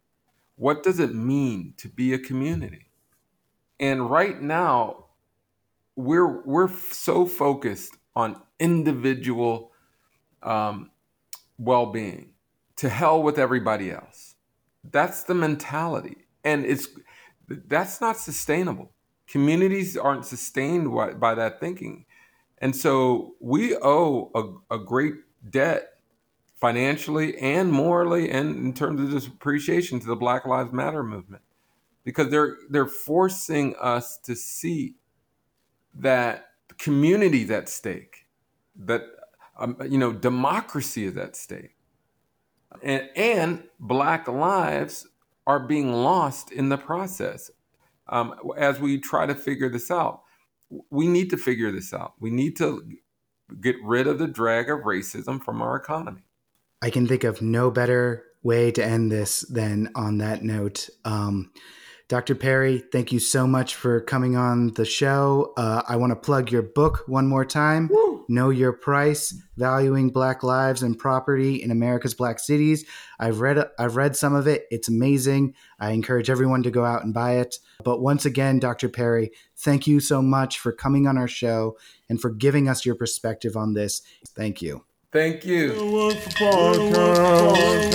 what 0.56 0.82
does 0.82 1.00
it 1.00 1.14
mean 1.14 1.74
to 1.76 1.88
be 1.88 2.12
a 2.12 2.18
community 2.18 2.86
and 3.78 4.10
right 4.10 4.40
now 4.40 5.06
we're 5.96 6.42
we're 6.42 6.68
so 6.68 7.26
focused 7.26 7.96
on 8.16 8.40
individual 8.58 9.72
um, 10.42 10.90
well 11.58 11.86
being. 11.86 12.30
To 12.76 12.88
hell 12.88 13.22
with 13.22 13.38
everybody 13.38 13.90
else. 13.90 14.36
That's 14.90 15.24
the 15.24 15.34
mentality. 15.34 16.16
And 16.44 16.64
it's 16.64 16.88
that's 17.48 18.00
not 18.00 18.16
sustainable. 18.16 18.92
Communities 19.26 19.96
aren't 19.96 20.24
sustained 20.24 20.92
by, 20.94 21.12
by 21.12 21.34
that 21.34 21.60
thinking. 21.60 22.06
And 22.60 22.76
so 22.76 23.36
we 23.40 23.76
owe 23.76 24.30
a, 24.70 24.76
a 24.76 24.78
great 24.78 25.14
debt 25.50 25.90
financially 26.60 27.38
and 27.38 27.72
morally 27.72 28.30
and 28.30 28.56
in 28.56 28.74
terms 28.74 29.14
of 29.14 29.26
appreciation 29.32 30.00
to 30.00 30.06
the 30.06 30.16
Black 30.16 30.46
Lives 30.46 30.72
Matter 30.72 31.02
movement. 31.04 31.42
because 32.04 32.30
they're 32.30 32.56
they're 32.70 32.86
forcing 32.86 33.74
us 33.80 34.18
to 34.18 34.34
see 34.36 34.96
that 35.94 36.46
community 36.78 37.42
is 37.42 37.50
at 37.50 37.68
stake, 37.68 38.26
that 38.76 39.02
um, 39.58 39.76
you 39.88 39.98
know 39.98 40.12
democracy 40.12 41.04
is 41.04 41.16
at 41.16 41.36
stake, 41.36 41.76
and 42.82 43.08
and 43.16 43.64
black 43.80 44.28
lives 44.28 45.08
are 45.46 45.60
being 45.60 45.92
lost 45.92 46.52
in 46.52 46.68
the 46.68 46.78
process. 46.78 47.50
Um, 48.08 48.34
as 48.58 48.80
we 48.80 48.98
try 48.98 49.26
to 49.26 49.34
figure 49.34 49.70
this 49.70 49.90
out, 49.90 50.22
we 50.90 51.06
need 51.06 51.30
to 51.30 51.36
figure 51.36 51.72
this 51.72 51.92
out. 51.92 52.14
We 52.20 52.30
need 52.30 52.56
to 52.58 52.82
get 53.60 53.76
rid 53.82 54.06
of 54.06 54.18
the 54.18 54.28
drag 54.28 54.70
of 54.70 54.80
racism 54.80 55.42
from 55.42 55.60
our 55.62 55.76
economy. 55.76 56.22
I 56.82 56.90
can 56.90 57.06
think 57.06 57.24
of 57.24 57.42
no 57.42 57.70
better 57.70 58.24
way 58.42 58.70
to 58.72 58.84
end 58.84 59.12
this 59.12 59.40
than 59.42 59.90
on 59.94 60.18
that 60.18 60.42
note. 60.42 60.88
Um, 61.04 61.52
Dr. 62.08 62.34
Perry, 62.34 62.82
thank 62.90 63.12
you 63.12 63.20
so 63.20 63.46
much 63.46 63.76
for 63.76 64.00
coming 64.00 64.36
on 64.36 64.72
the 64.74 64.84
show. 64.84 65.52
Uh, 65.56 65.82
I 65.86 65.96
want 65.96 66.10
to 66.10 66.16
plug 66.16 66.50
your 66.50 66.62
book 66.62 67.04
one 67.06 67.26
more 67.26 67.44
time 67.44 67.88
Woo! 67.88 68.19
Know 68.30 68.50
Your 68.50 68.72
Price 68.72 69.34
Valuing 69.56 70.10
Black 70.10 70.42
Lives 70.44 70.82
and 70.82 70.96
Property 70.96 71.62
in 71.62 71.70
America's 71.70 72.14
Black 72.14 72.38
Cities. 72.38 72.86
I've 73.18 73.40
read, 73.40 73.62
I've 73.78 73.96
read 73.96 74.16
some 74.16 74.34
of 74.34 74.46
it. 74.46 74.66
It's 74.70 74.88
amazing. 74.88 75.54
I 75.80 75.90
encourage 75.90 76.30
everyone 76.30 76.62
to 76.62 76.70
go 76.70 76.84
out 76.84 77.02
and 77.04 77.12
buy 77.12 77.38
it. 77.38 77.56
But 77.82 78.00
once 78.00 78.24
again, 78.24 78.60
Dr. 78.60 78.88
Perry, 78.88 79.32
thank 79.56 79.86
you 79.88 79.98
so 79.98 80.22
much 80.22 80.60
for 80.60 80.70
coming 80.70 81.08
on 81.08 81.18
our 81.18 81.28
show 81.28 81.76
and 82.08 82.20
for 82.20 82.30
giving 82.30 82.68
us 82.68 82.86
your 82.86 82.94
perspective 82.94 83.56
on 83.56 83.74
this. 83.74 84.02
Thank 84.36 84.62
you. 84.62 84.84
Thank 85.12 85.44
you. 85.44 85.72
We'll 85.72 86.08
work 86.08 86.16
for 86.18 86.30
podcast. 86.30 87.90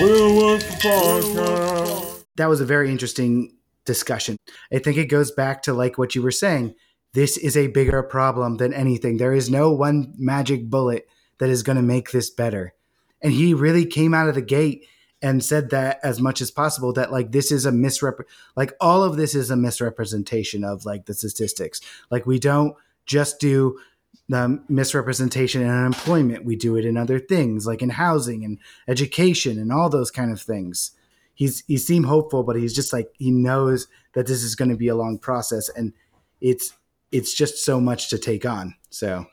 We'll 0.00 0.36
work 0.42 0.62
for 0.62 0.72
podcast. 0.78 2.24
that 2.36 2.48
was 2.48 2.62
a 2.62 2.64
very 2.64 2.90
interesting 2.90 3.52
discussion. 3.84 4.38
I 4.72 4.78
think 4.78 4.96
it 4.96 5.06
goes 5.06 5.32
back 5.32 5.62
to 5.64 5.74
like 5.74 5.98
what 5.98 6.14
you 6.14 6.22
were 6.22 6.30
saying. 6.30 6.74
This 7.18 7.36
is 7.36 7.56
a 7.56 7.66
bigger 7.66 8.00
problem 8.04 8.58
than 8.58 8.72
anything. 8.72 9.16
There 9.16 9.34
is 9.34 9.50
no 9.50 9.72
one 9.72 10.14
magic 10.16 10.70
bullet 10.70 11.08
that 11.38 11.50
is 11.50 11.64
going 11.64 11.74
to 11.74 11.82
make 11.82 12.12
this 12.12 12.30
better. 12.30 12.74
And 13.20 13.32
he 13.32 13.54
really 13.54 13.86
came 13.86 14.14
out 14.14 14.28
of 14.28 14.36
the 14.36 14.40
gate 14.40 14.86
and 15.20 15.42
said 15.42 15.70
that 15.70 15.98
as 16.04 16.20
much 16.20 16.40
as 16.40 16.52
possible 16.52 16.92
that 16.92 17.10
like 17.10 17.32
this 17.32 17.50
is 17.50 17.66
a 17.66 17.72
misrep 17.72 18.20
like 18.54 18.72
all 18.80 19.02
of 19.02 19.16
this 19.16 19.34
is 19.34 19.50
a 19.50 19.56
misrepresentation 19.56 20.62
of 20.62 20.84
like 20.84 21.06
the 21.06 21.14
statistics. 21.14 21.80
Like 22.08 22.24
we 22.24 22.38
don't 22.38 22.76
just 23.04 23.40
do 23.40 23.80
the 24.28 24.62
misrepresentation 24.68 25.62
in 25.62 25.70
unemployment. 25.70 26.44
We 26.44 26.54
do 26.54 26.76
it 26.76 26.84
in 26.84 26.96
other 26.96 27.18
things 27.18 27.66
like 27.66 27.82
in 27.82 27.90
housing 27.90 28.44
and 28.44 28.58
education 28.86 29.58
and 29.58 29.72
all 29.72 29.88
those 29.88 30.12
kind 30.12 30.30
of 30.30 30.40
things 30.40 30.92
he's 31.34 31.64
he 31.66 31.78
seemed 31.78 32.06
hopeful, 32.06 32.44
but 32.44 32.54
he's 32.54 32.74
just 32.74 32.92
like 32.92 33.10
he 33.18 33.32
knows 33.32 33.88
that 34.14 34.28
this 34.28 34.44
is 34.44 34.54
going 34.54 34.70
to 34.70 34.76
be 34.76 34.88
a 34.88 34.96
long 34.96 35.18
process, 35.18 35.68
and 35.70 35.92
it's 36.40 36.74
it's 37.12 37.34
just 37.34 37.64
so 37.64 37.80
much 37.80 38.10
to 38.10 38.18
take 38.18 38.44
on. 38.44 38.74
So 38.90 39.26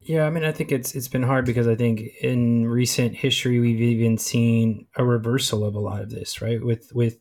Yeah, 0.00 0.26
I 0.26 0.30
mean, 0.30 0.44
I 0.44 0.52
think 0.52 0.72
it's 0.72 0.94
it's 0.94 1.08
been 1.08 1.22
hard 1.22 1.44
because 1.44 1.66
I 1.66 1.74
think 1.74 2.02
in 2.20 2.66
recent 2.66 3.16
history 3.16 3.60
we've 3.60 3.80
even 3.80 4.18
seen 4.18 4.86
a 4.96 5.04
reversal 5.04 5.64
of 5.64 5.74
a 5.74 5.80
lot 5.80 6.02
of 6.02 6.10
this, 6.10 6.40
right? 6.40 6.62
With 6.62 6.92
with 6.94 7.18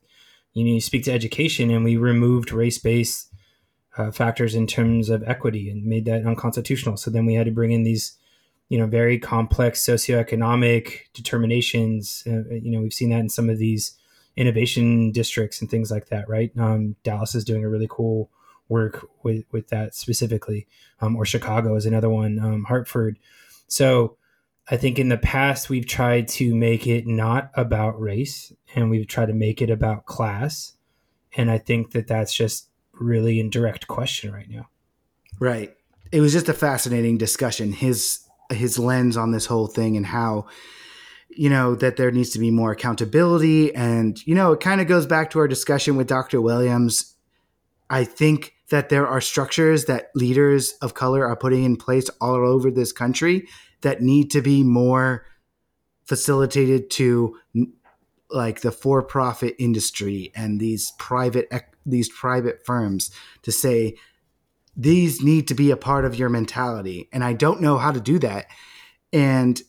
you 0.54 0.64
know, 0.64 0.72
you 0.72 0.82
speak 0.82 1.04
to 1.06 1.12
education, 1.12 1.72
and 1.72 1.84
we 1.84 1.98
removed 1.98 2.52
race 2.52 2.78
based 2.78 3.34
uh, 3.98 4.12
factors 4.12 4.56
in 4.56 4.68
terms 4.68 5.10
of 5.10 5.24
equity 5.24 5.70
and 5.70 5.86
made 5.86 6.06
that 6.06 6.26
unconstitutional. 6.26 6.98
So 6.98 7.12
then 7.12 7.26
we 7.26 7.36
had 7.36 7.46
to 7.46 7.52
bring 7.52 7.72
in 7.72 7.84
these, 7.84 8.18
you 8.70 8.78
know, 8.78 8.88
very 8.88 9.20
complex 9.20 9.86
socioeconomic 9.86 11.12
determinations. 11.14 12.24
Uh, 12.26 12.50
you 12.50 12.72
know, 12.72 12.82
we've 12.82 12.94
seen 12.94 13.10
that 13.10 13.20
in 13.20 13.30
some 13.30 13.50
of 13.50 13.58
these 13.58 13.98
innovation 14.36 15.12
districts 15.12 15.62
and 15.62 15.70
things 15.70 15.92
like 15.92 16.08
that, 16.08 16.28
right? 16.28 16.52
Um, 16.58 16.96
Dallas 17.04 17.36
is 17.36 17.46
doing 17.46 17.64
a 17.64 17.70
really 17.70 17.88
cool 17.90 18.32
work 18.70 19.08
with 19.24 19.46
with 19.52 19.70
that 19.70 19.96
specifically, 19.96 20.68
um, 21.02 21.16
or 21.16 21.26
Chicago 21.26 21.76
is 21.76 21.86
another 21.86 22.10
one, 22.10 22.40
um, 22.40 22.64
Hartford. 22.66 23.20
So 23.68 24.18
I 24.70 24.78
think 24.78 25.00
in 25.00 25.10
the 25.10 25.18
past 25.18 25.70
we've 25.70 25.88
tried 25.88 26.28
to 26.30 26.56
make 26.56 26.88
it 26.88 27.06
not 27.06 27.52
about 27.56 28.00
race, 28.00 28.54
and 28.76 28.90
we've 28.90 29.08
tried 29.08 29.28
to 29.28 29.34
make 29.34 29.62
it 29.62 29.70
about 29.70 30.06
class, 30.06 30.74
and 31.36 31.52
I 31.52 31.58
think 31.58 31.92
that 31.92 32.08
that's 32.08 32.34
just 32.34 32.70
really 32.94 33.40
in 33.40 33.50
direct 33.50 33.88
question 33.88 34.32
right 34.32 34.50
now. 34.50 34.68
right, 35.40 35.76
it 36.12 36.22
was 36.22 36.32
just 36.32 36.50
a 36.50 36.54
fascinating 36.54 37.18
discussion. 37.18 37.74
His 37.74 38.24
his 38.52 38.78
lens 38.78 39.18
on 39.18 39.32
this 39.32 39.46
whole 39.46 39.68
thing 39.68 39.98
and 39.98 40.06
how 40.06 40.46
you 41.30 41.50
know 41.50 41.76
that 41.76 41.98
there 41.98 42.12
needs 42.12 42.30
to 42.32 42.40
be 42.40 42.52
more 42.52 42.72
accountability 42.72 43.74
and 43.76 44.26
you 44.28 44.36
know 44.36 44.52
it 44.54 44.60
kind 44.60 44.82
of 44.82 44.88
goes 44.88 45.06
back 45.06 45.32
to 45.32 45.40
our 45.40 45.48
discussion 45.48 45.96
with 45.96 46.08
dr 46.08 46.40
williams 46.42 47.13
i 47.90 48.04
think 48.04 48.54
that 48.70 48.90
there 48.90 49.08
are 49.08 49.22
structures 49.22 49.86
that 49.86 50.10
leaders 50.16 50.74
of 50.82 50.94
color 50.94 51.26
are 51.26 51.36
putting 51.36 51.64
in 51.64 51.76
place 51.76 52.10
all 52.22 52.48
over 52.48 52.72
this 52.72 52.92
country 52.92 53.48
that 53.82 54.02
need 54.02 54.32
to 54.32 54.42
be 54.42 54.64
more 54.64 55.26
facilitated 56.06 56.90
to 56.90 57.38
like 58.30 58.62
the 58.62 58.72
for-profit 58.72 59.56
industry 59.60 60.32
and 60.36 60.60
these 60.60 60.92
private 60.98 61.48
these 61.86 62.10
private 62.10 62.66
firms 62.66 63.12
to 63.42 63.52
say 63.52 63.96
these 64.76 65.22
need 65.22 65.48
to 65.48 65.54
be 65.54 65.70
a 65.70 65.78
part 65.78 66.04
of 66.04 66.16
your 66.16 66.30
mentality. 66.30 67.10
And 67.14 67.24
i 67.24 67.34
don't 67.34 67.62
know 67.62 67.78
how 67.78 67.92
to 67.92 68.02
do 68.02 68.20
that. 68.20 68.48
And 69.12 69.62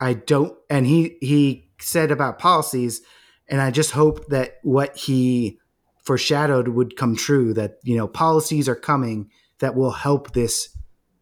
i 0.00 0.14
don't 0.14 0.56
and 0.70 0.86
he 0.86 1.18
he 1.20 1.68
said 1.78 2.10
about 2.10 2.38
policies 2.38 3.02
and 3.48 3.60
i 3.60 3.70
just 3.70 3.90
hope 3.90 4.28
that 4.28 4.58
what 4.62 4.96
he 4.96 5.58
foreshadowed 6.04 6.68
would 6.68 6.96
come 6.96 7.16
true 7.16 7.54
that 7.54 7.78
you 7.82 7.96
know 7.96 8.06
policies 8.06 8.68
are 8.68 8.74
coming 8.74 9.30
that 9.58 9.74
will 9.74 9.92
help 9.92 10.32
this 10.32 10.76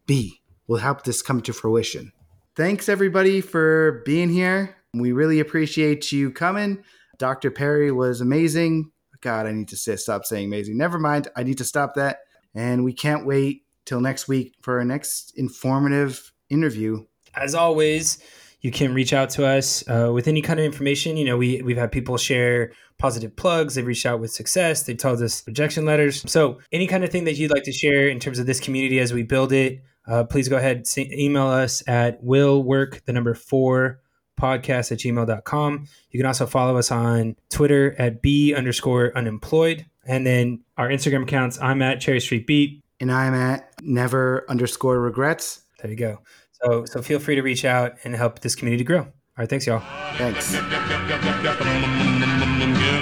be 0.05 0.41
will 0.67 0.77
help 0.77 1.03
this 1.03 1.21
come 1.21 1.41
to 1.41 1.53
fruition. 1.53 2.11
Thanks 2.55 2.87
everybody 2.87 3.41
for 3.41 4.03
being 4.05 4.29
here. 4.29 4.75
We 4.93 5.11
really 5.11 5.39
appreciate 5.39 6.11
you 6.11 6.31
coming. 6.31 6.83
Dr 7.17 7.51
perry 7.51 7.91
was 7.91 8.21
amazing. 8.21 8.91
God 9.21 9.47
i 9.47 9.51
need 9.51 9.69
to 9.69 9.77
say, 9.77 9.95
stop 9.95 10.25
saying 10.25 10.45
amazing. 10.45 10.77
Never 10.77 10.99
mind. 10.99 11.29
I 11.35 11.43
need 11.43 11.57
to 11.59 11.63
stop 11.63 11.95
that. 11.95 12.19
And 12.53 12.83
we 12.83 12.93
can't 12.93 13.25
wait 13.25 13.63
till 13.85 14.01
next 14.01 14.27
week 14.27 14.55
for 14.61 14.79
our 14.79 14.85
next 14.85 15.33
informative 15.37 16.31
interview. 16.49 17.05
As 17.35 17.55
always, 17.55 18.19
you 18.61 18.71
can 18.71 18.93
reach 18.93 19.13
out 19.13 19.29
to 19.31 19.45
us 19.45 19.83
uh, 19.87 20.11
with 20.13 20.27
any 20.27 20.41
kind 20.41 20.59
of 20.59 20.65
information. 20.65 21.17
You 21.17 21.25
know, 21.25 21.37
we 21.37 21.61
we've 21.61 21.77
had 21.77 21.91
people 21.91 22.17
share 22.17 22.73
positive 22.97 23.35
plugs. 23.35 23.75
They've 23.75 23.85
reached 23.85 24.05
out 24.05 24.19
with 24.19 24.31
success. 24.31 24.83
They've 24.83 24.97
told 24.97 25.21
us 25.21 25.43
rejection 25.47 25.85
letters. 25.85 26.29
So 26.31 26.59
any 26.71 26.87
kind 26.87 27.03
of 27.03 27.09
thing 27.11 27.23
that 27.25 27.35
you'd 27.35 27.51
like 27.51 27.63
to 27.63 27.71
share 27.71 28.07
in 28.07 28.19
terms 28.19 28.39
of 28.39 28.45
this 28.45 28.59
community 28.59 28.99
as 28.99 29.13
we 29.13 29.23
build 29.23 29.51
it, 29.51 29.81
uh, 30.07 30.23
please 30.25 30.49
go 30.49 30.57
ahead 30.57 30.85
email 30.97 31.47
us 31.47 31.81
at 31.87 32.21
will 32.23 32.61
work 32.63 33.03
the 33.05 33.13
number 33.13 33.33
four 33.33 33.99
podcast 34.39 34.91
at 34.91 34.97
gmail.com. 34.99 35.85
You 36.11 36.19
can 36.19 36.25
also 36.25 36.45
follow 36.45 36.77
us 36.77 36.91
on 36.91 37.35
Twitter 37.49 37.95
at 37.99 38.21
b 38.21 38.53
underscore 38.53 39.15
unemployed. 39.17 39.85
And 40.05 40.25
then 40.27 40.63
our 40.77 40.89
Instagram 40.89 41.23
accounts, 41.23 41.59
I'm 41.61 41.81
at 41.81 42.01
Cherry 42.01 42.19
Street 42.19 42.45
Beat. 42.47 42.83
and 42.99 43.11
i'm 43.11 43.33
at 43.33 43.69
never 43.81 44.45
underscore 44.49 44.99
regrets 44.99 45.61
There 45.81 45.91
you 45.91 45.97
go. 45.97 46.19
So 46.61 46.85
so 46.85 47.01
feel 47.01 47.19
free 47.19 47.35
to 47.35 47.41
reach 47.41 47.63
out 47.65 47.93
and 48.03 48.15
help 48.15 48.39
this 48.39 48.55
community 48.55 48.83
grow. 48.83 49.07
All 49.35 49.41
right, 49.41 49.49
thanks, 49.49 49.65
y'all. 49.65 49.81
thanks 50.15 50.51
Get 50.51 50.61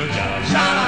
a 0.02 0.54
job. 0.54 0.81